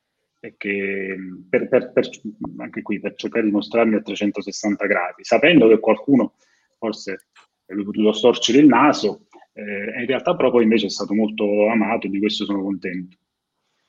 [0.41, 1.17] e che
[1.49, 2.11] per, per, per,
[2.59, 6.35] anche qui per cercare di mostrarmi a 360 gradi, sapendo che qualcuno
[6.79, 7.29] forse
[7.67, 12.11] avrebbe potuto storcere il naso, eh, in realtà proprio invece è stato molto amato e
[12.11, 13.17] di questo sono contento.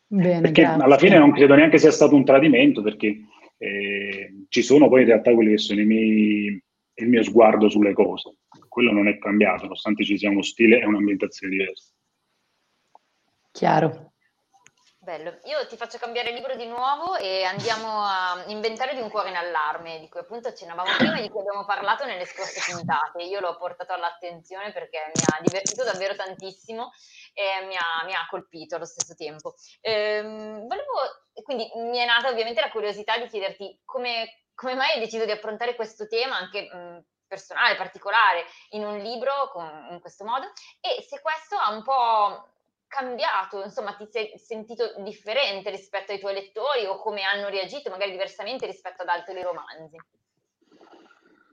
[0.07, 0.83] Bene, perché grazie.
[0.83, 3.25] alla fine non credo neanche sia stato un tradimento, perché
[3.57, 6.63] eh, ci sono poi in realtà quelli che sono i miei,
[6.93, 8.35] il mio sguardo sulle cose.
[8.67, 11.91] Quello non è cambiato, nonostante ci sia uno stile e un'ambientazione diversa.
[13.51, 14.11] Chiaro.
[15.05, 15.37] Bello.
[15.43, 19.35] Io ti faccio cambiare libro di nuovo e andiamo a inventare di un cuore in
[19.35, 23.21] allarme, di cui appunto accennavamo prima e di cui abbiamo parlato nelle scorse puntate.
[23.21, 26.91] Io l'ho portato all'attenzione perché mi ha divertito davvero tantissimo
[27.36, 29.54] e mi ha, mi ha colpito allo stesso tempo.
[29.82, 30.91] Ehm, volevo,
[31.43, 35.32] quindi mi è nata ovviamente la curiosità di chiederti come, come mai hai deciso di
[35.32, 40.48] affrontare questo tema anche mh, personale, particolare, in un libro con, in questo modo
[40.80, 42.50] e se questo ha un po'
[42.88, 48.12] cambiato, insomma, ti sei sentito differente rispetto ai tuoi lettori o come hanno reagito magari
[48.12, 49.98] diversamente rispetto ad altri romanzi?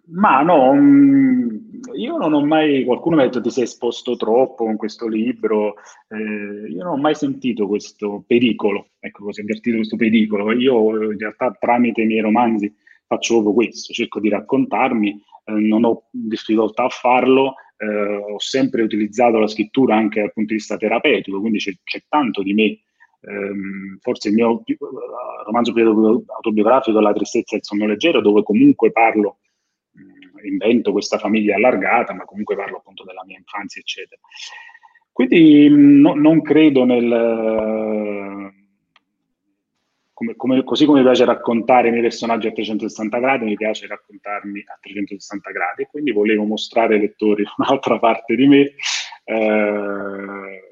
[0.05, 1.49] Ma no, mm,
[1.95, 5.75] io non ho mai, qualcuno mi ha detto ti sei esposto troppo con questo libro,
[6.09, 10.53] eh, io non ho mai sentito questo pericolo, ecco così, avvertito questo pericolo.
[10.53, 12.75] Io in realtà tramite i miei romanzi
[13.07, 15.11] faccio proprio questo, cerco di raccontarmi,
[15.45, 20.51] eh, non ho difficoltà a farlo, eh, ho sempre utilizzato la scrittura anche dal punto
[20.53, 22.79] di vista terapeutico, quindi c'è, c'è tanto di me.
[23.25, 24.77] Ehm, forse il mio eh,
[25.47, 29.39] romanzo più autobiografico La tristezza e il sonno leggero, dove comunque parlo,
[30.45, 34.21] invento questa famiglia allargata, ma comunque parlo appunto della mia infanzia, eccetera.
[35.13, 38.51] Quindi no, non credo nel
[40.23, 43.87] come, come, così come mi piace raccontare i miei personaggi a 360 gradi, mi piace
[43.87, 48.75] raccontarmi a 360 gradi, quindi volevo mostrare ai lettori un'altra parte di me
[49.25, 50.63] eh,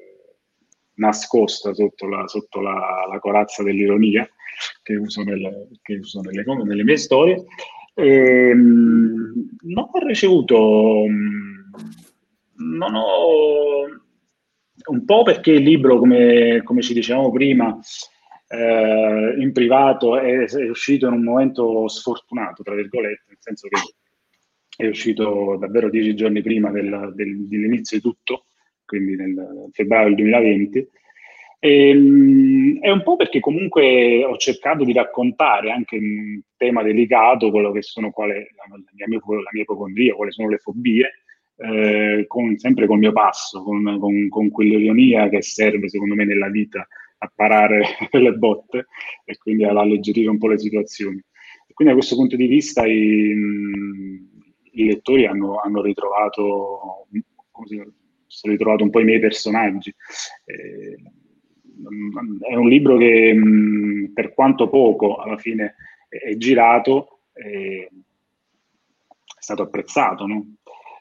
[0.95, 4.27] nascosta sotto, la, sotto la, la, corazza dell'ironia
[4.83, 7.43] che uso, nel, che uso nelle, nelle, mie storie.
[7.93, 11.05] E, ehm, non ho ricevuto,
[12.55, 13.85] non ho,
[14.89, 17.77] un po' perché il libro, come, come ci dicevamo prima,
[18.47, 24.83] eh, in privato è, è, uscito in un momento sfortunato, tra virgolette, nel senso che
[24.83, 28.45] è uscito davvero dieci giorni prima del, del, dell'inizio di tutto,
[28.85, 30.89] quindi nel febbraio del 2020.
[31.63, 37.71] Ehm, è un po' perché comunque ho cercato di raccontare anche un tema delicato, quello
[37.71, 38.63] che sono quale, la,
[39.05, 41.11] mia, la mia ipocondria, quali sono le fobie,
[41.57, 46.49] eh, con, sempre col mio passo, con, con, con quell'ironia che serve secondo me nella
[46.49, 46.87] vita
[47.19, 48.87] a parare le botte
[49.23, 51.23] e quindi ad alleggerire un po' le situazioni.
[51.67, 53.35] E quindi da questo punto di vista i,
[54.71, 57.05] i lettori hanno, hanno ritrovato,
[57.65, 57.79] si,
[58.25, 59.93] sono ritrovato un po' i miei personaggi.
[60.45, 60.97] Eh,
[62.41, 63.35] è un libro che
[64.13, 65.75] per quanto poco alla fine
[66.09, 67.87] è girato, è
[69.39, 70.25] stato apprezzato.
[70.25, 70.45] No?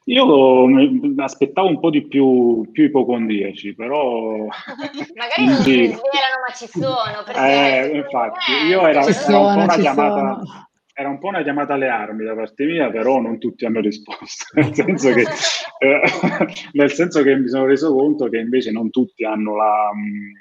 [0.04, 4.46] Io mi aspettavo un po' di più, più ipocondriaci, però...
[5.14, 7.46] Magari non si svelano, ma ci sono.
[7.46, 10.40] Eh, infatti, io era, era sono, un po' una chiamata...
[10.92, 14.44] Era un po' una chiamata alle armi da parte mia, però non tutti hanno risposto,
[14.60, 15.24] nel senso che,
[15.78, 16.02] eh,
[16.72, 20.32] nel senso che mi sono reso conto che invece non tutti hanno la, mh,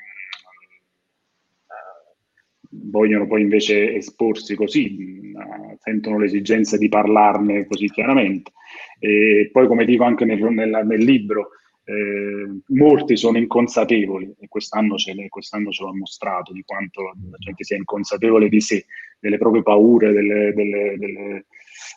[2.69, 5.33] vogliono poi invece esporsi così,
[5.79, 8.51] sentono l'esigenza di parlarne così chiaramente.
[8.99, 11.49] E poi, come dico anche nel, nel, nel libro,
[11.89, 17.63] eh, molti sono inconsapevoli e quest'anno ce, quest'anno ce l'ha mostrato di quanto la gente
[17.63, 18.85] sia inconsapevole di sé,
[19.19, 21.45] delle proprie paure, delle, delle, delle,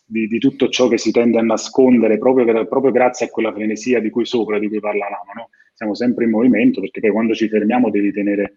[0.07, 4.01] di, di, tutto ciò che si tende a nascondere proprio, proprio, grazie a quella frenesia
[4.01, 5.33] di cui sopra, di cui parlavamo.
[5.35, 5.51] No?
[5.75, 8.57] Siamo sempre in movimento perché poi quando ci fermiamo devi tenere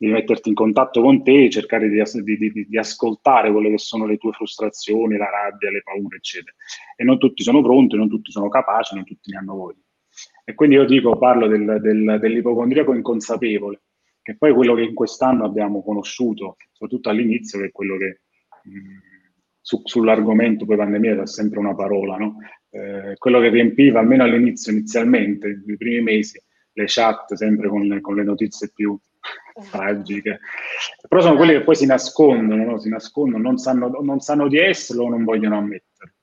[0.00, 3.76] devi metterti in contatto con te e cercare di, di, di, di, ascoltare quelle che
[3.76, 6.56] sono le tue frustrazioni, la rabbia, le paure, eccetera.
[6.96, 9.82] E non tutti sono pronti, non tutti sono capaci, non tutti ne hanno voglia.
[10.42, 13.82] E quindi io dico, parlo del, del, dell'ipocondriaco inconsapevole,
[14.22, 18.20] che poi quello che in quest'anno abbiamo conosciuto, soprattutto all'inizio, che è quello che
[18.62, 18.98] mh,
[19.60, 22.38] su, sull'argomento poi pandemia era sempre una parola, no?
[22.70, 26.40] eh, quello che riempiva, almeno all'inizio, inizialmente, nei primi mesi,
[26.72, 28.98] le chat sempre con con le notizie più
[29.70, 30.40] tragiche.
[31.08, 32.78] Però sono quelli che poi si nascondono, no?
[32.78, 36.14] si nascondono non, sanno, non sanno di esserlo o non vogliono ammettere.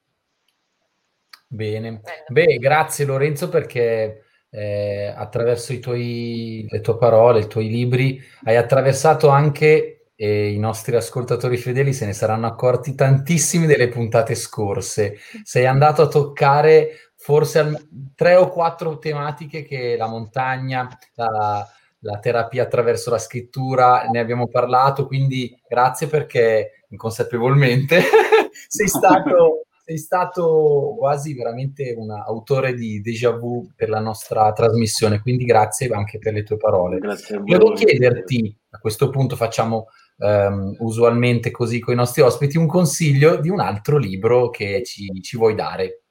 [1.49, 8.21] Bene, beh, grazie Lorenzo perché eh, attraverso i tuoi, le tue parole, i tuoi libri,
[8.43, 14.33] hai attraversato anche e i nostri ascoltatori fedeli se ne saranno accorti tantissimi delle puntate
[14.33, 15.17] scorse.
[15.43, 21.67] Sei andato a toccare forse al, tre o quattro tematiche che la montagna, la,
[21.99, 28.01] la terapia attraverso la scrittura, ne abbiamo parlato, quindi grazie perché inconsapevolmente
[28.67, 35.21] sei stato sei stato quasi veramente un autore di déjà vu per la nostra trasmissione,
[35.21, 36.97] quindi grazie anche per le tue parole.
[36.97, 37.37] Grazie.
[37.37, 39.85] Volevo chiederti, a questo punto facciamo
[40.17, 45.07] um, usualmente così con i nostri ospiti, un consiglio di un altro libro che ci,
[45.21, 46.01] ci vuoi dare.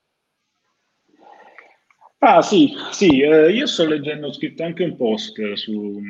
[2.21, 6.03] Ah sì, sì, eh, io sto leggendo, ho scritto anche un post su, um,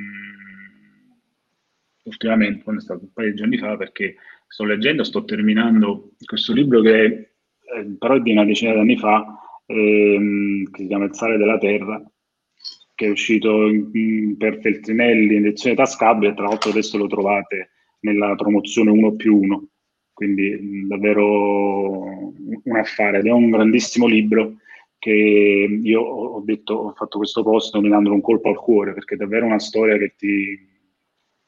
[2.05, 4.15] ultimamente, quando è stato un paio di giorni fa, perché
[4.47, 8.97] sto leggendo, sto terminando questo libro che eh, però è di una decina di anni
[8.97, 9.25] fa,
[9.67, 12.01] ehm, che si chiama Il sale della terra,
[12.95, 17.71] che è uscito in, in, per Feltrinelli in edizione tascabile, tra l'altro adesso lo trovate
[18.01, 19.69] nella promozione 1 più 1,
[20.13, 24.59] quindi mh, davvero un affare ed è un grandissimo libro
[24.99, 29.19] che io ho detto, ho fatto questo post nominandolo un colpo al cuore, perché è
[29.19, 30.59] davvero una storia che ti,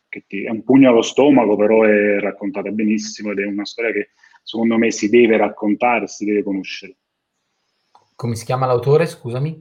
[0.09, 3.93] che ti è un pugno allo stomaco, però è raccontata benissimo ed è una storia
[3.93, 4.11] che
[4.43, 6.97] secondo me si deve raccontare, si deve conoscere.
[8.15, 9.57] Come si chiama l'autore, scusami?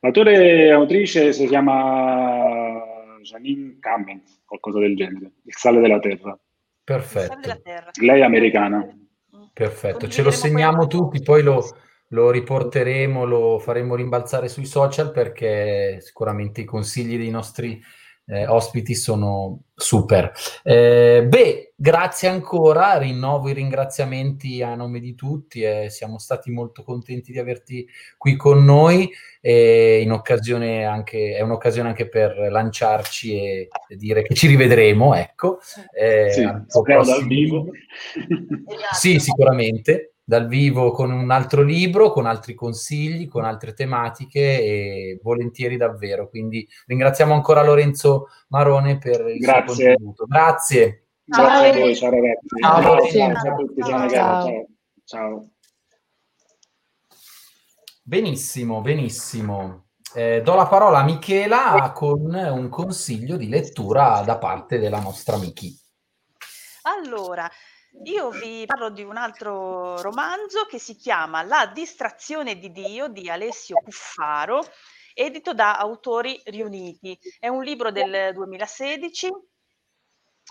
[0.00, 2.82] L'autore e autrice si chiama
[3.22, 6.38] Janine Cummings, qualcosa del genere, Il sale della terra.
[6.84, 7.38] Perfetto.
[7.40, 7.90] Della terra.
[8.00, 8.86] Lei è americana.
[9.52, 11.64] Perfetto, ce lo segniamo tutti, poi lo,
[12.08, 17.80] lo riporteremo, lo faremo rimbalzare sui social perché sicuramente i consigli dei nostri
[18.28, 20.32] eh, ospiti sono super.
[20.62, 26.82] Eh, beh, grazie ancora, rinnovo i ringraziamenti a nome di tutti e siamo stati molto
[26.82, 29.08] contenti di averti qui con noi
[29.40, 35.14] e in occasione anche, è un'occasione anche per lanciarci e, e dire che ci rivedremo,
[35.14, 35.58] ecco.
[35.92, 37.66] Eh, sì, dal vivo.
[38.92, 45.20] sì, sicuramente dal vivo con un altro libro, con altri consigli, con altre tematiche e
[45.22, 46.28] volentieri davvero.
[46.28, 49.62] Quindi ringraziamo ancora Lorenzo Marone per il Grazie.
[49.72, 50.24] suo contributo.
[50.26, 51.06] Grazie.
[51.28, 52.46] Ciao, ciao a voi, ciao ragazzi.
[52.60, 54.66] Ciao, ciao, ciao, ciao a tutti, ciao, ciao.
[55.04, 55.48] ciao.
[58.02, 59.86] Benissimo, benissimo.
[60.12, 65.36] Eh, do la parola a Michela con un consiglio di lettura da parte della nostra
[65.36, 65.72] Miki.
[66.82, 67.48] Allora,
[68.04, 73.28] io vi parlo di un altro romanzo che si chiama La distrazione di Dio di
[73.28, 74.64] Alessio Cuffaro,
[75.14, 77.18] edito da Autori Riuniti.
[77.38, 79.32] È un libro del 2016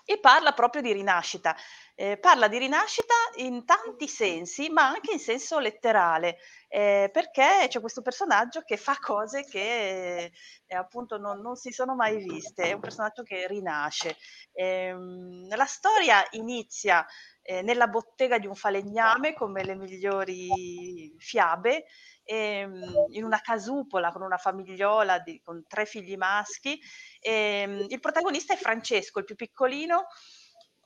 [0.08, 1.56] e parla proprio di rinascita.
[1.98, 7.80] Eh, parla di rinascita in tanti sensi, ma anche in senso letterale, eh, perché c'è
[7.80, 10.32] questo personaggio che fa cose che
[10.66, 14.18] eh, appunto non, non, si sono mai viste, è un personaggio che rinasce.
[14.52, 17.06] Ehm, la storia inizia
[17.48, 21.86] eh, nella bottega di un falegname come le migliori fiabe,
[22.24, 22.82] ehm,
[23.12, 26.80] in una casupola con una famigliola di, con tre figli maschi.
[27.20, 30.08] Ehm, il protagonista è Francesco, il più piccolino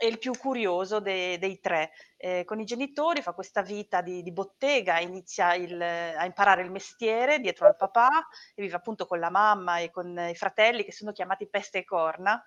[0.02, 1.92] e il più curioso de, dei tre.
[2.16, 6.72] Eh, con i genitori fa questa vita di, di bottega, inizia il, a imparare il
[6.72, 8.08] mestiere dietro al papà
[8.56, 11.84] e vive appunto con la mamma e con i fratelli che sono chiamati peste e
[11.84, 12.42] corna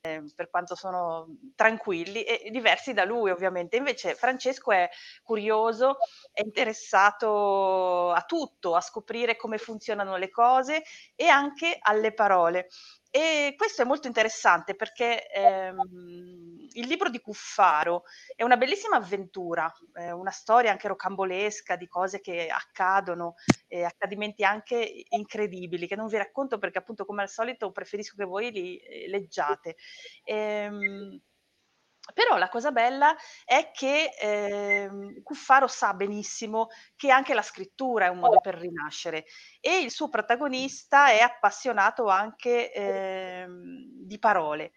[0.00, 3.76] eh, per quanto sono tranquilli e diversi da lui ovviamente.
[3.76, 4.88] Invece Francesco è
[5.22, 5.98] curioso,
[6.32, 10.82] è interessato a tutto, a scoprire come funzionano le cose
[11.14, 12.68] e anche alle parole.
[13.16, 15.78] E questo è molto interessante perché ehm,
[16.74, 18.02] il libro di Cuffaro
[18.34, 23.36] è una bellissima avventura, eh, una storia anche rocambolesca di cose che accadono,
[23.68, 28.24] eh, accadimenti anche incredibili, che non vi racconto perché appunto come al solito preferisco che
[28.26, 29.76] voi li eh, leggiate.
[30.22, 31.18] Ehm,
[32.12, 33.14] però la cosa bella
[33.44, 39.24] è che eh, Cuffaro sa benissimo che anche la scrittura è un modo per rinascere
[39.60, 44.72] e il suo protagonista è appassionato anche eh, di parole.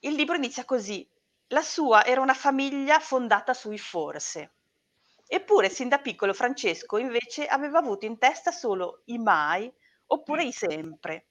[0.00, 1.08] Il libro inizia così.
[1.48, 4.54] La sua era una famiglia fondata sui forse.
[5.26, 9.72] Eppure, sin da piccolo, Francesco invece aveva avuto in testa solo i mai
[10.06, 11.26] oppure i sempre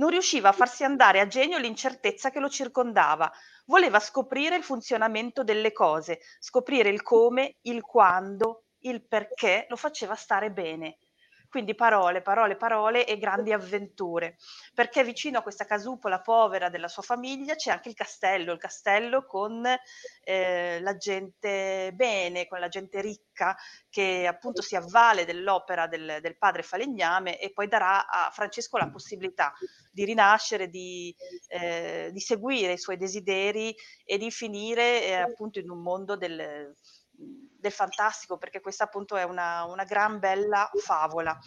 [0.00, 3.30] non riusciva a farsi andare a genio l'incertezza che lo circondava.
[3.66, 10.14] Voleva scoprire il funzionamento delle cose, scoprire il come, il quando, il perché lo faceva
[10.14, 10.96] stare bene.
[11.50, 14.36] Quindi parole, parole, parole e grandi avventure.
[14.72, 19.26] Perché vicino a questa casupola povera della sua famiglia c'è anche il castello, il castello
[19.26, 19.66] con
[20.22, 23.56] eh, la gente bene, con la gente ricca
[23.88, 28.88] che appunto si avvale dell'opera del, del, padre falegname e poi darà a Francesco la
[28.88, 29.52] possibilità
[29.90, 31.12] di rinascere, di,
[31.48, 36.72] eh, di seguire i suoi desideri e di finire eh, appunto in un mondo del
[37.60, 41.38] del fantastico, perché questa appunto è una, una gran bella favola.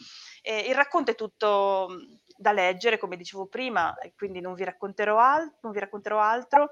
[0.42, 1.88] Eh, il racconto è tutto
[2.36, 6.70] da leggere, come dicevo prima, quindi non vi racconterò, al- non vi racconterò altro.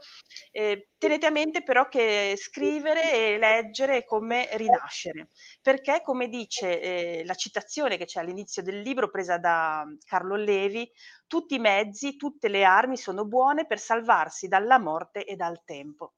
[0.51, 5.29] Eh, tenete a mente però che scrivere e leggere è come rinascere,
[5.61, 10.89] perché come dice eh, la citazione che c'è all'inizio del libro presa da Carlo Levi,
[11.27, 16.13] tutti i mezzi, tutte le armi sono buone per salvarsi dalla morte e dal tempo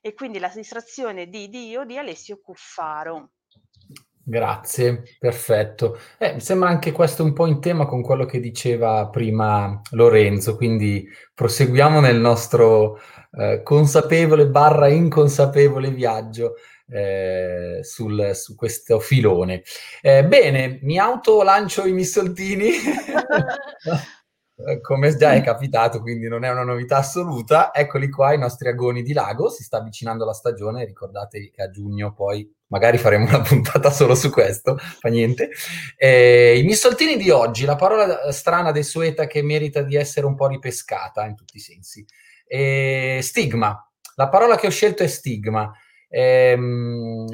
[0.00, 3.30] e quindi la distrazione di Dio di Alessio Cuffaro.
[4.22, 5.98] Grazie, perfetto.
[6.18, 10.56] Eh, mi sembra anche questo un po' in tema con quello che diceva prima Lorenzo,
[10.56, 13.00] quindi proseguiamo nel nostro
[13.32, 16.54] eh, consapevole barra inconsapevole viaggio
[16.88, 19.62] eh, sul, su questo filone.
[20.00, 22.70] Eh, bene, mi autolancio i missoltini.
[24.66, 28.68] Eh, come già è capitato, quindi non è una novità assoluta, eccoli qua i nostri
[28.68, 33.26] agoni di lago, si sta avvicinando la stagione, ricordatevi che a giugno poi magari faremo
[33.26, 35.50] una puntata solo su questo, fa niente.
[35.96, 40.34] Eh, I missoltini di oggi, la parola strana del Sueta che merita di essere un
[40.34, 42.04] po' ripescata in tutti i sensi.
[42.46, 45.72] Eh, stigma, la parola che ho scelto è stigma.
[46.08, 46.58] Eh,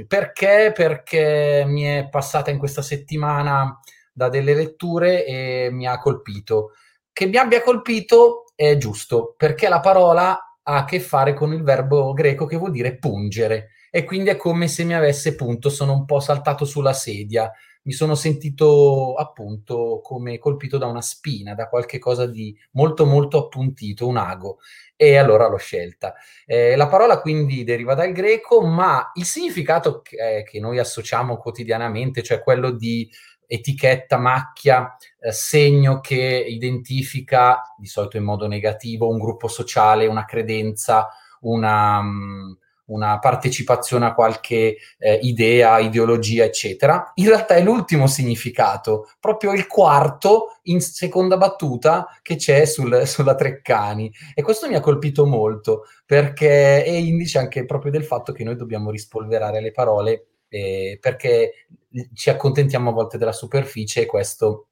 [0.07, 0.73] perché?
[0.75, 3.79] Perché mi è passata in questa settimana
[4.12, 6.73] da delle letture e mi ha colpito
[7.16, 11.62] che mi abbia colpito è giusto, perché la parola ha a che fare con il
[11.62, 13.70] verbo greco che vuol dire pungere.
[13.90, 17.50] E quindi è come se mi avesse punto, sono un po' saltato sulla sedia,
[17.85, 23.46] mi sono sentito appunto come colpito da una spina, da qualche cosa di molto molto
[23.46, 24.59] appuntito, un ago,
[24.94, 26.12] e allora l'ho scelta.
[26.44, 31.38] Eh, la parola quindi deriva dal greco, ma il significato che, eh, che noi associamo
[31.38, 33.09] quotidianamente, cioè quello di
[33.47, 40.25] etichetta, macchia, eh, segno che identifica, di solito in modo negativo, un gruppo sociale, una
[40.25, 41.09] credenza,
[41.41, 42.57] una, um,
[42.87, 47.13] una partecipazione a qualche eh, idea, ideologia, eccetera.
[47.15, 53.35] In realtà è l'ultimo significato, proprio il quarto in seconda battuta che c'è sul, sulla
[53.35, 54.13] Treccani.
[54.35, 58.57] E questo mi ha colpito molto perché è indice anche proprio del fatto che noi
[58.57, 61.67] dobbiamo rispolverare le parole eh, perché
[62.15, 64.69] ci accontentiamo a volte della superficie e questo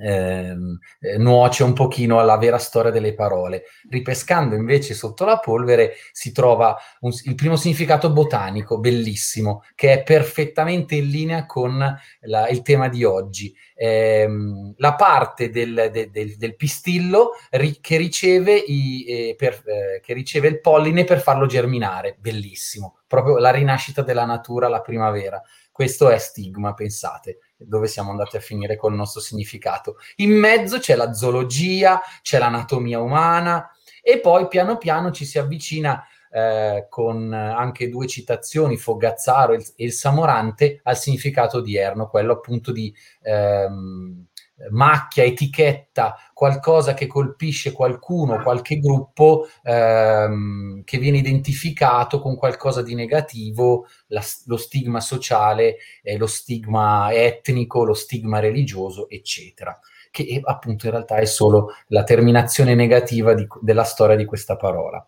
[0.00, 3.64] ehm, eh, nuoce un pochino alla vera storia delle parole.
[3.88, 10.02] Ripescando invece sotto la polvere si trova un, il primo significato botanico, bellissimo, che è
[10.02, 11.78] perfettamente in linea con
[12.20, 13.54] la, il tema di oggi.
[13.74, 20.00] Ehm, la parte del, de, de, del pistillo ri, che, riceve i, eh, per, eh,
[20.00, 25.40] che riceve il polline per farlo germinare, bellissimo, proprio la rinascita della natura, la primavera.
[25.78, 29.98] Questo è stigma, pensate dove siamo andati a finire col nostro significato.
[30.16, 33.70] In mezzo c'è la zoologia, c'è l'anatomia umana
[34.02, 39.92] e poi piano piano ci si avvicina eh, con anche due citazioni, Fogazzaro e il,
[39.92, 44.27] Samorante, al significato odierno, quello appunto di ehm,
[44.70, 52.94] macchia, etichetta, qualcosa che colpisce qualcuno, qualche gruppo ehm, che viene identificato con qualcosa di
[52.94, 59.78] negativo, la, lo stigma sociale, eh, lo stigma etnico, lo stigma religioso, eccetera.
[60.10, 65.06] Che appunto in realtà è solo la terminazione negativa di, della storia di questa parola.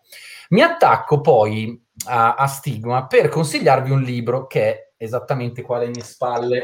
[0.49, 5.87] Mi attacco poi a, a stigma per consigliarvi un libro che è esattamente qua alle
[5.87, 6.63] mie spalle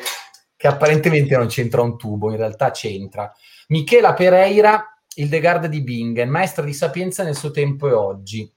[0.57, 3.31] che apparentemente non c'entra un tubo, in realtà c'entra.
[3.67, 8.51] Michela Pereira, il De Garda di Bingen, maestra di sapienza nel suo tempo e oggi.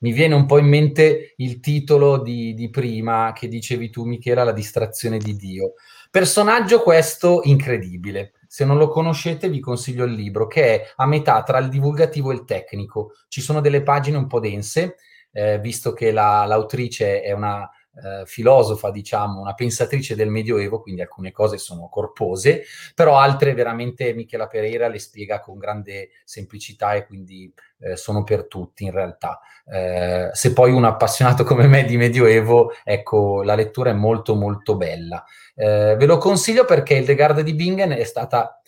[0.00, 4.44] Mi viene un po' in mente il titolo di, di prima che dicevi tu, Michela,
[4.44, 5.74] La distrazione di Dio.
[6.10, 8.32] Personaggio questo incredibile.
[8.46, 12.30] Se non lo conoscete, vi consiglio il libro, che è a metà tra il divulgativo
[12.30, 13.12] e il tecnico.
[13.28, 14.96] Ci sono delle pagine un po' dense,
[15.32, 17.68] eh, visto che la, l'autrice è una
[18.02, 24.12] eh, filosofa, diciamo, una pensatrice del Medioevo, quindi alcune cose sono corpose, però altre veramente
[24.14, 29.40] Michela Pereira le spiega con grande semplicità e quindi eh, sono per tutti in realtà.
[29.66, 34.76] Eh, se poi un appassionato come me di Medioevo, ecco, la lettura è molto molto
[34.76, 35.24] bella.
[35.54, 38.59] Eh, ve lo consiglio perché il De Garde di Bingen è stata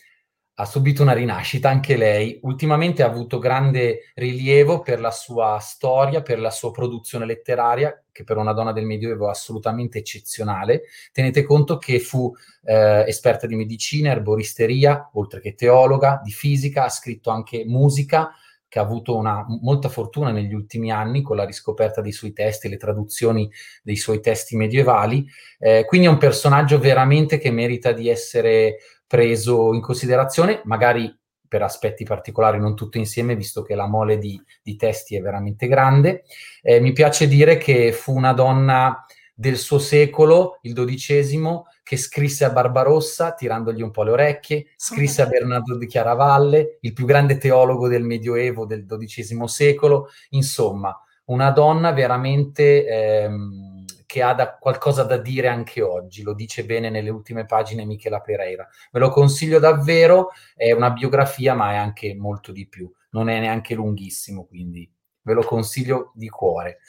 [0.54, 2.38] ha subito una rinascita anche lei.
[2.42, 8.24] Ultimamente ha avuto grande rilievo per la sua storia, per la sua produzione letteraria, che
[8.24, 10.82] per una donna del Medioevo è assolutamente eccezionale.
[11.10, 12.30] Tenete conto che fu
[12.64, 18.32] eh, esperta di medicina, erboristeria, oltre che teologa, di fisica, ha scritto anche musica,
[18.68, 22.70] che ha avuto una, molta fortuna negli ultimi anni con la riscoperta dei suoi testi,
[22.70, 23.50] le traduzioni
[23.82, 25.26] dei suoi testi medievali.
[25.58, 28.76] Eh, quindi è un personaggio veramente che merita di essere
[29.12, 31.14] preso in considerazione, magari
[31.46, 35.68] per aspetti particolari, non tutto insieme, visto che la mole di, di testi è veramente
[35.68, 36.24] grande.
[36.62, 39.04] Eh, mi piace dire che fu una donna
[39.34, 45.20] del suo secolo, il dodicesimo, che scrisse a Barbarossa tirandogli un po' le orecchie, scrisse
[45.20, 51.50] a Bernardo di Chiaravalle, il più grande teologo del Medioevo del XII secolo, insomma, una
[51.50, 53.71] donna veramente ehm,
[54.12, 58.20] che ha da, qualcosa da dire anche oggi, lo dice bene nelle ultime pagine Michela
[58.20, 58.68] Pereira.
[58.90, 63.40] Ve lo consiglio davvero, è una biografia ma è anche molto di più, non è
[63.40, 64.86] neanche lunghissimo, quindi
[65.22, 66.80] ve lo consiglio di cuore.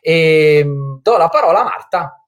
[0.00, 2.19] E ehm, do la parola a Marta.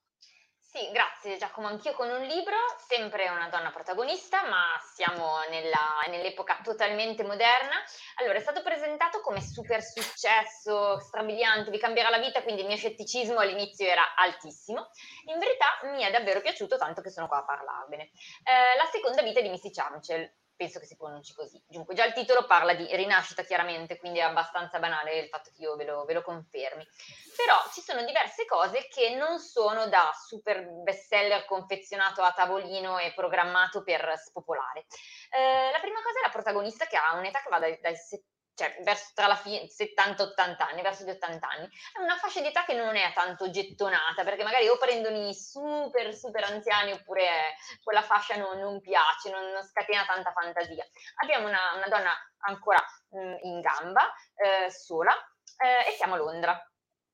[0.74, 7.24] Sì, grazie Giacomo, anch'io con un libro, sempre una donna protagonista, ma siamo nell'epoca totalmente
[7.24, 7.76] moderna.
[8.20, 12.78] Allora, è stato presentato come super successo, strabiliante, vi cambierà la vita, quindi il mio
[12.78, 14.88] scetticismo all'inizio era altissimo.
[15.26, 18.04] In verità mi è davvero piaciuto tanto che sono qua a parlarvene.
[18.04, 21.60] Eh, la seconda vita di Missy Chamchel, penso che si pronunci così.
[21.66, 25.62] Dunque, già il titolo parla di rinascita chiaramente, quindi è abbastanza banale il fatto che
[25.62, 26.86] io ve lo, ve lo confermi.
[27.36, 33.12] Però ci sono diverse cose che non sono da super bestseller confezionato a tavolino e
[33.12, 34.86] programmato per spopolare.
[35.30, 38.31] Eh, la prima cosa è la protagonista che ha un'età che va dai, dai 70
[38.62, 42.46] cioè verso tra la fine 70-80 anni, verso gli 80 anni, è una fascia di
[42.46, 47.56] età che non è tanto gettonata, perché magari o prendono i super super anziani oppure
[47.82, 50.86] quella fascia non, non piace, non, non, scatena tanta fantasia.
[51.22, 52.12] Abbiamo una, una donna
[52.46, 52.78] ancora
[53.10, 55.12] mh, in gamba, eh, sola,
[55.58, 56.66] eh, e siamo a Londra.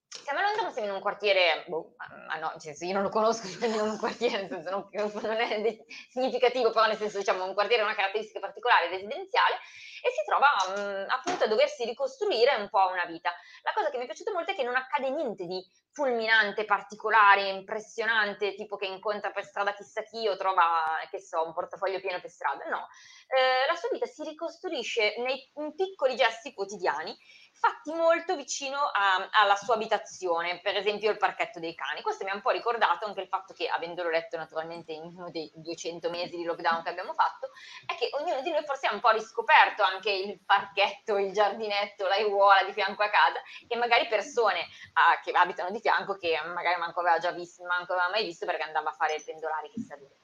[0.09, 3.03] Siamo a Londra, ma siamo in un quartiere, boh, ma no, nel senso io non
[3.03, 5.77] lo conosco, siamo in un quartiere, nel senso non, non è
[6.11, 9.57] significativo, però nel senso diciamo un quartiere ha una caratteristica particolare, residenziale,
[10.03, 13.33] e si trova mh, appunto a doversi ricostruire un po' una vita.
[13.63, 17.49] La cosa che mi è piaciuta molto è che non accade niente di fulminante, particolare,
[17.49, 22.21] impressionante, tipo che incontra per strada chissà chi o trova, che so, un portafoglio pieno
[22.21, 22.87] per strada, no.
[23.27, 27.17] Eh, la sua vita si ricostruisce nei, in piccoli gesti quotidiani
[27.59, 32.03] fatti molto vicino a, alla sua abitazione, per esempio il parchetto dei cani.
[32.03, 35.31] Questo mi ha un po' ricordato anche il fatto che, avendolo letto naturalmente in uno
[35.31, 37.51] dei 200 mesi di lockdown che abbiamo fatto,
[37.87, 42.07] è che ognuno di noi forse ha un po' riscoperto anche il parchetto, il giardinetto,
[42.07, 44.61] l'aiuola di fianco a casa, che magari persone
[44.95, 45.88] ah, che abitano di fianco,
[46.19, 49.25] che magari manco aveva già visto, manco aveva mai visto perché andava a fare il
[49.25, 50.17] pendolare chissà dove.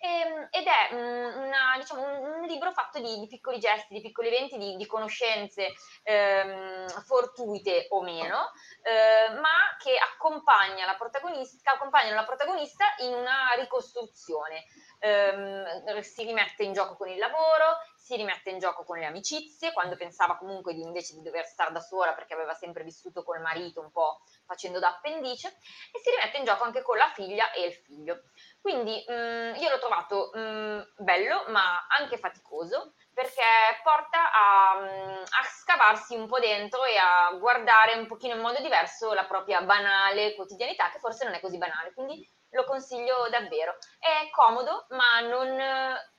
[0.00, 4.28] ehm, ed è mm, una, diciamo, un, libro fatto di, di, piccoli gesti, di piccoli
[4.28, 5.68] eventi, di, di conoscenze
[6.02, 8.50] ehm, fortuite o meno,
[8.82, 14.64] eh, ma che accompagna la protagonista, accompagnano la protagonista in una ricostruzione.
[14.98, 19.72] Eh, si rimette in gioco con il lavoro, si rimette in gioco con le amicizie,
[19.72, 23.40] quando pensava comunque di invece di dover stare da sola perché aveva sempre vissuto col
[23.40, 25.46] marito un po' facendo da appendice,
[25.92, 28.22] e si rimette in gioco anche con la figlia e il figlio.
[28.60, 33.42] Quindi mh, mm, io l'ho trovato mh, mm, bello ma anche faticoso perché
[33.84, 38.60] porta a, mm, a, scavarsi un po' dentro e a guardare un pochino in modo
[38.60, 43.76] diverso la propria banale quotidianità che forse non è così banale, quindi lo consiglio davvero.
[43.98, 45.60] È comodo ma non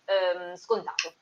[0.05, 1.15] ehm, scontato.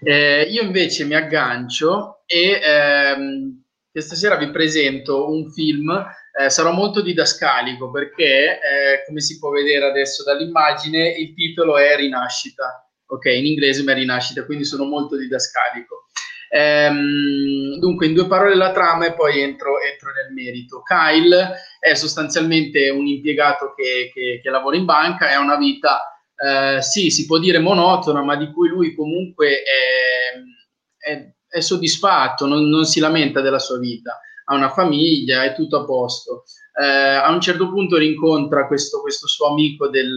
[0.00, 6.06] Eh, io invece mi aggancio e ehm, questa sera vi presento un film
[6.38, 11.96] eh, sarò molto didascalico perché, eh, come si può vedere adesso dall'immagine, il titolo è
[11.96, 16.06] Rinascita, ok, in inglese ma è Rinascita, quindi sono molto didascalico.
[16.50, 20.80] Ehm, dunque, in due parole la trama e poi entro, entro, nel merito.
[20.82, 26.80] Kyle è sostanzialmente un impiegato che, che, che lavora in banca, è una vita, eh,
[26.82, 32.68] sì, si può dire monotona, ma di cui lui comunque è, è, è soddisfatto, non,
[32.68, 34.20] non si lamenta della sua vita
[34.50, 36.44] ha una famiglia, è tutto a posto.
[36.80, 40.14] Eh, a un certo punto rincontra questo, questo suo amico del,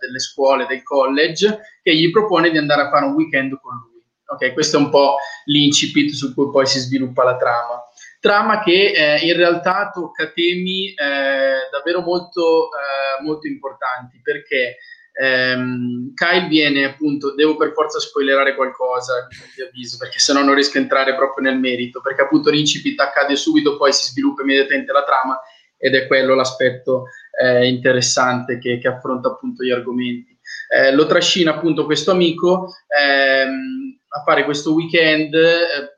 [0.00, 4.02] delle scuole, del college, che gli propone di andare a fare un weekend con lui.
[4.28, 7.82] Ok, questo è un po' l'incipit su cui poi si sviluppa la trama.
[8.18, 14.78] Trama che eh, in realtà tocca temi eh, davvero molto, eh, molto importanti perché
[15.18, 20.78] ehm, Kyle viene appunto, devo per forza spoilerare qualcosa, vi avviso, perché sennò non riesco
[20.78, 25.04] a entrare proprio nel merito, perché appunto l'incipit accade subito, poi si sviluppa immediatamente la
[25.04, 25.40] trama
[25.78, 27.04] ed è quello l'aspetto
[27.40, 30.38] eh, interessante che, che, affronta appunto gli argomenti.
[30.74, 35.94] Eh, lo trascina appunto questo amico ehm, a fare questo weekend eh,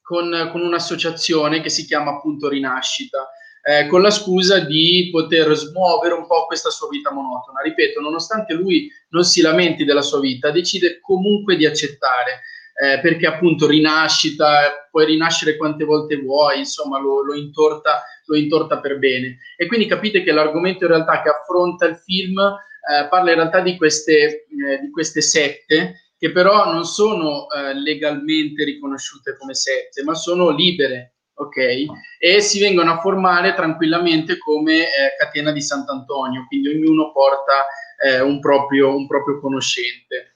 [0.00, 3.28] con, con un'associazione che si chiama appunto Rinascita
[3.68, 7.62] eh, con la scusa di poter smuovere un po' questa sua vita monotona.
[7.62, 12.42] Ripeto, nonostante lui non si lamenti della sua vita, decide comunque di accettare.
[12.78, 18.78] Eh, perché appunto rinascita, puoi rinascere quante volte vuoi, insomma lo, lo, intorta, lo intorta
[18.80, 19.38] per bene.
[19.56, 23.60] E quindi capite che l'argomento in realtà che affronta il film eh, parla in realtà
[23.60, 30.02] di queste, eh, di queste sette che però non sono eh, legalmente riconosciute come sette,
[30.02, 31.84] ma sono libere, ok?
[32.18, 37.66] E si vengono a formare tranquillamente come eh, catena di Sant'Antonio, quindi ognuno porta
[38.04, 40.32] eh, un, proprio, un, proprio, conoscente.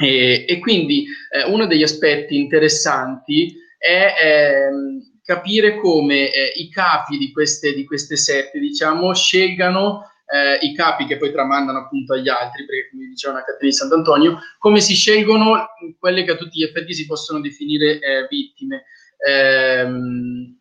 [0.00, 7.18] E, e quindi eh, uno degli aspetti interessanti è ehm, capire come eh, i capi
[7.18, 12.28] di queste, di queste sette, diciamo, scelgano eh, i capi che poi tramandano appunto agli
[12.28, 15.68] altri, perché come diceva una catena di Sant'Antonio, come si scelgono
[15.98, 18.84] quelle che a tutti gli effetti si possono definire eh, vittime.
[19.26, 20.58] Ehm,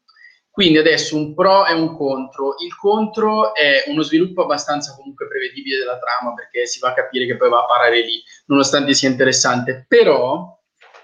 [0.58, 2.56] quindi adesso un pro e un contro.
[2.64, 7.28] Il contro è uno sviluppo abbastanza comunque prevedibile della trama perché si va a capire
[7.28, 9.86] che poi va a parare lì, nonostante sia interessante.
[9.88, 10.60] Però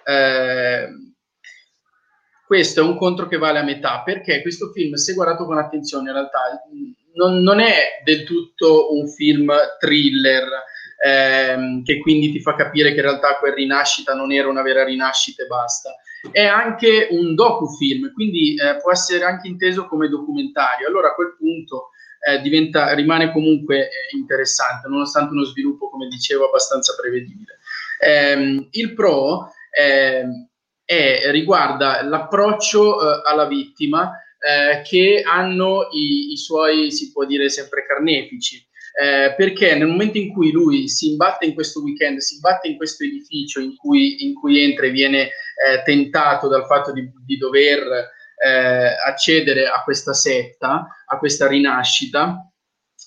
[0.05, 0.87] eh,
[2.47, 6.09] questo è un contro che vale a metà perché questo film, se guardato con attenzione,
[6.09, 6.39] in realtà
[7.13, 10.49] non, non è del tutto un film thriller.
[11.05, 14.85] Ehm, che quindi ti fa capire che in realtà quel rinascita non era una vera
[14.85, 15.93] rinascita e basta
[16.31, 20.87] è anche un docufilm, quindi eh, può essere anche inteso come documentario.
[20.87, 21.89] Allora a quel punto
[22.25, 27.59] eh, diventa, rimane comunque eh, interessante, nonostante uno sviluppo, come dicevo, abbastanza prevedibile.
[27.99, 30.47] Ehm, il pro ehm,
[30.85, 37.49] è, riguarda l'approccio eh, alla vittima eh, che hanno i, i suoi, si può dire,
[37.49, 38.65] sempre carnefici
[39.01, 42.77] eh, perché nel momento in cui lui si imbatte in questo weekend, si imbatte in
[42.77, 47.37] questo edificio in cui, in cui entra e viene eh, tentato dal fatto di, di
[47.37, 48.11] dover
[48.43, 52.51] eh, accedere a questa setta, a questa rinascita,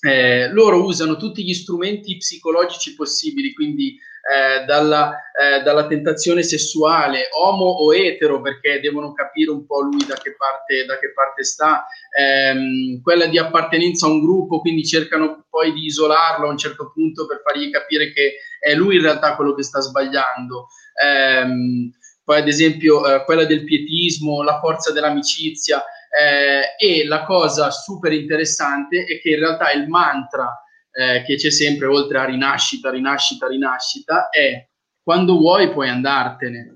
[0.00, 3.96] eh, loro usano tutti gli strumenti psicologici possibili, quindi
[4.26, 10.04] eh, dalla, eh, dalla, tentazione sessuale, omo o etero, perché devono capire un po' lui
[10.04, 14.84] da che parte, da che parte sta, ehm, quella di appartenenza a un gruppo, quindi
[14.84, 19.02] cercano poi di isolarlo a un certo punto per fargli capire che è lui in
[19.02, 20.66] realtà quello che sta sbagliando.
[21.00, 21.92] Ehm,
[22.24, 28.12] poi ad esempio eh, quella del pietismo, la forza dell'amicizia eh, e la cosa super
[28.12, 30.60] interessante è che in realtà il mantra
[30.98, 34.66] eh, che c'è sempre oltre a rinascita, rinascita, rinascita, è
[35.02, 36.74] quando vuoi puoi andartene.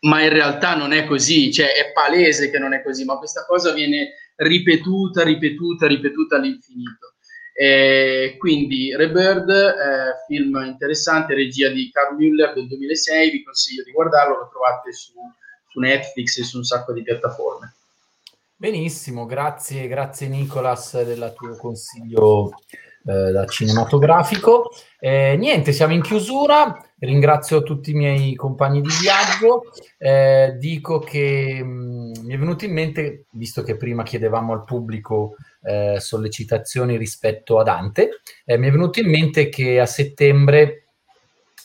[0.00, 3.44] Ma in realtà non è così, cioè è palese che non è così, ma questa
[3.46, 7.14] cosa viene ripetuta, ripetuta, ripetuta all'infinito.
[7.52, 13.92] E quindi Rebird, eh, film interessante, regia di Carl Müller del 2006, vi consiglio di
[13.92, 15.12] guardarlo, lo trovate su,
[15.68, 17.74] su Netflix e su un sacco di piattaforme.
[18.54, 22.52] Benissimo, grazie, grazie Nicolas del tuo consiglio
[23.04, 24.70] eh, da cinematografico.
[24.98, 26.82] Eh, niente, siamo in chiusura.
[26.98, 29.62] Ringrazio tutti i miei compagni di viaggio.
[29.96, 34.64] Eh, dico che mh, mm, mi è venuto in mente, visto che prima chiedevamo al
[34.64, 40.84] pubblico eh, sollecitazioni rispetto a Dante, eh, mi è venuto in mente che a settembre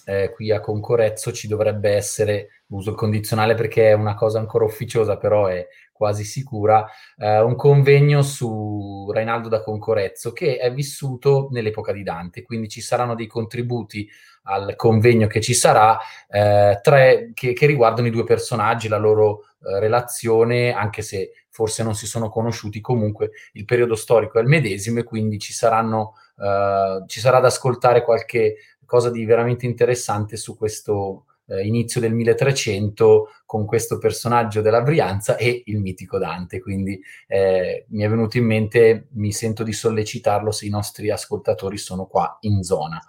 [0.05, 4.65] eh, qui a Concorezzo ci dovrebbe essere, uso il condizionale perché è una cosa ancora
[4.65, 6.85] ufficiosa, però è quasi sicura,
[7.17, 12.81] eh, un convegno su Reinaldo da Concorezzo che è vissuto nell'epoca di Dante, quindi ci
[12.81, 14.09] saranno dei contributi
[14.43, 15.97] al convegno che ci sarà,
[16.27, 21.83] eh, tre, che, che, riguardano i due personaggi, la loro eh, relazione, anche se forse
[21.83, 26.15] non si sono conosciuti, comunque il periodo storico è il medesimo e quindi ci, saranno,
[26.37, 28.55] eh, ci sarà da ascoltare qualche
[28.85, 35.35] cosa di veramente interessante su questo eh, inizio del 1300 con questo personaggio della Brianza
[35.35, 36.59] e il mitico Dante.
[36.59, 41.77] Quindi eh, mi è venuto in mente, mi sento di sollecitarlo se i nostri ascoltatori
[41.77, 43.01] sono qua in zona.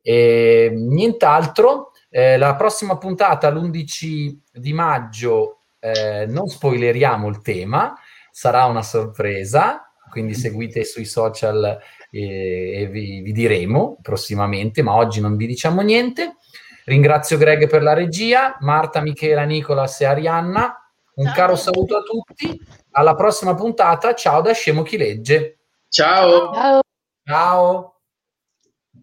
[0.00, 7.94] E, nient'altro, eh, la prossima puntata l'11 di maggio eh, non spoileriamo il tema,
[8.30, 11.78] sarà una sorpresa, quindi seguite sui social
[12.10, 16.36] e, e vi, vi, diremo prossimamente, ma oggi non vi diciamo niente.
[16.84, 20.76] Ringrazio Greg per la regia, Marta, Michela, Nicolas e Arianna.
[21.14, 21.34] Un Ciao.
[21.34, 22.58] caro saluto a tutti.
[22.92, 24.14] Alla prossima puntata.
[24.14, 25.58] Ciao da Scemo chi legge.
[25.88, 26.52] Ciao.
[26.52, 26.80] Ciao.
[27.24, 28.00] Ciao.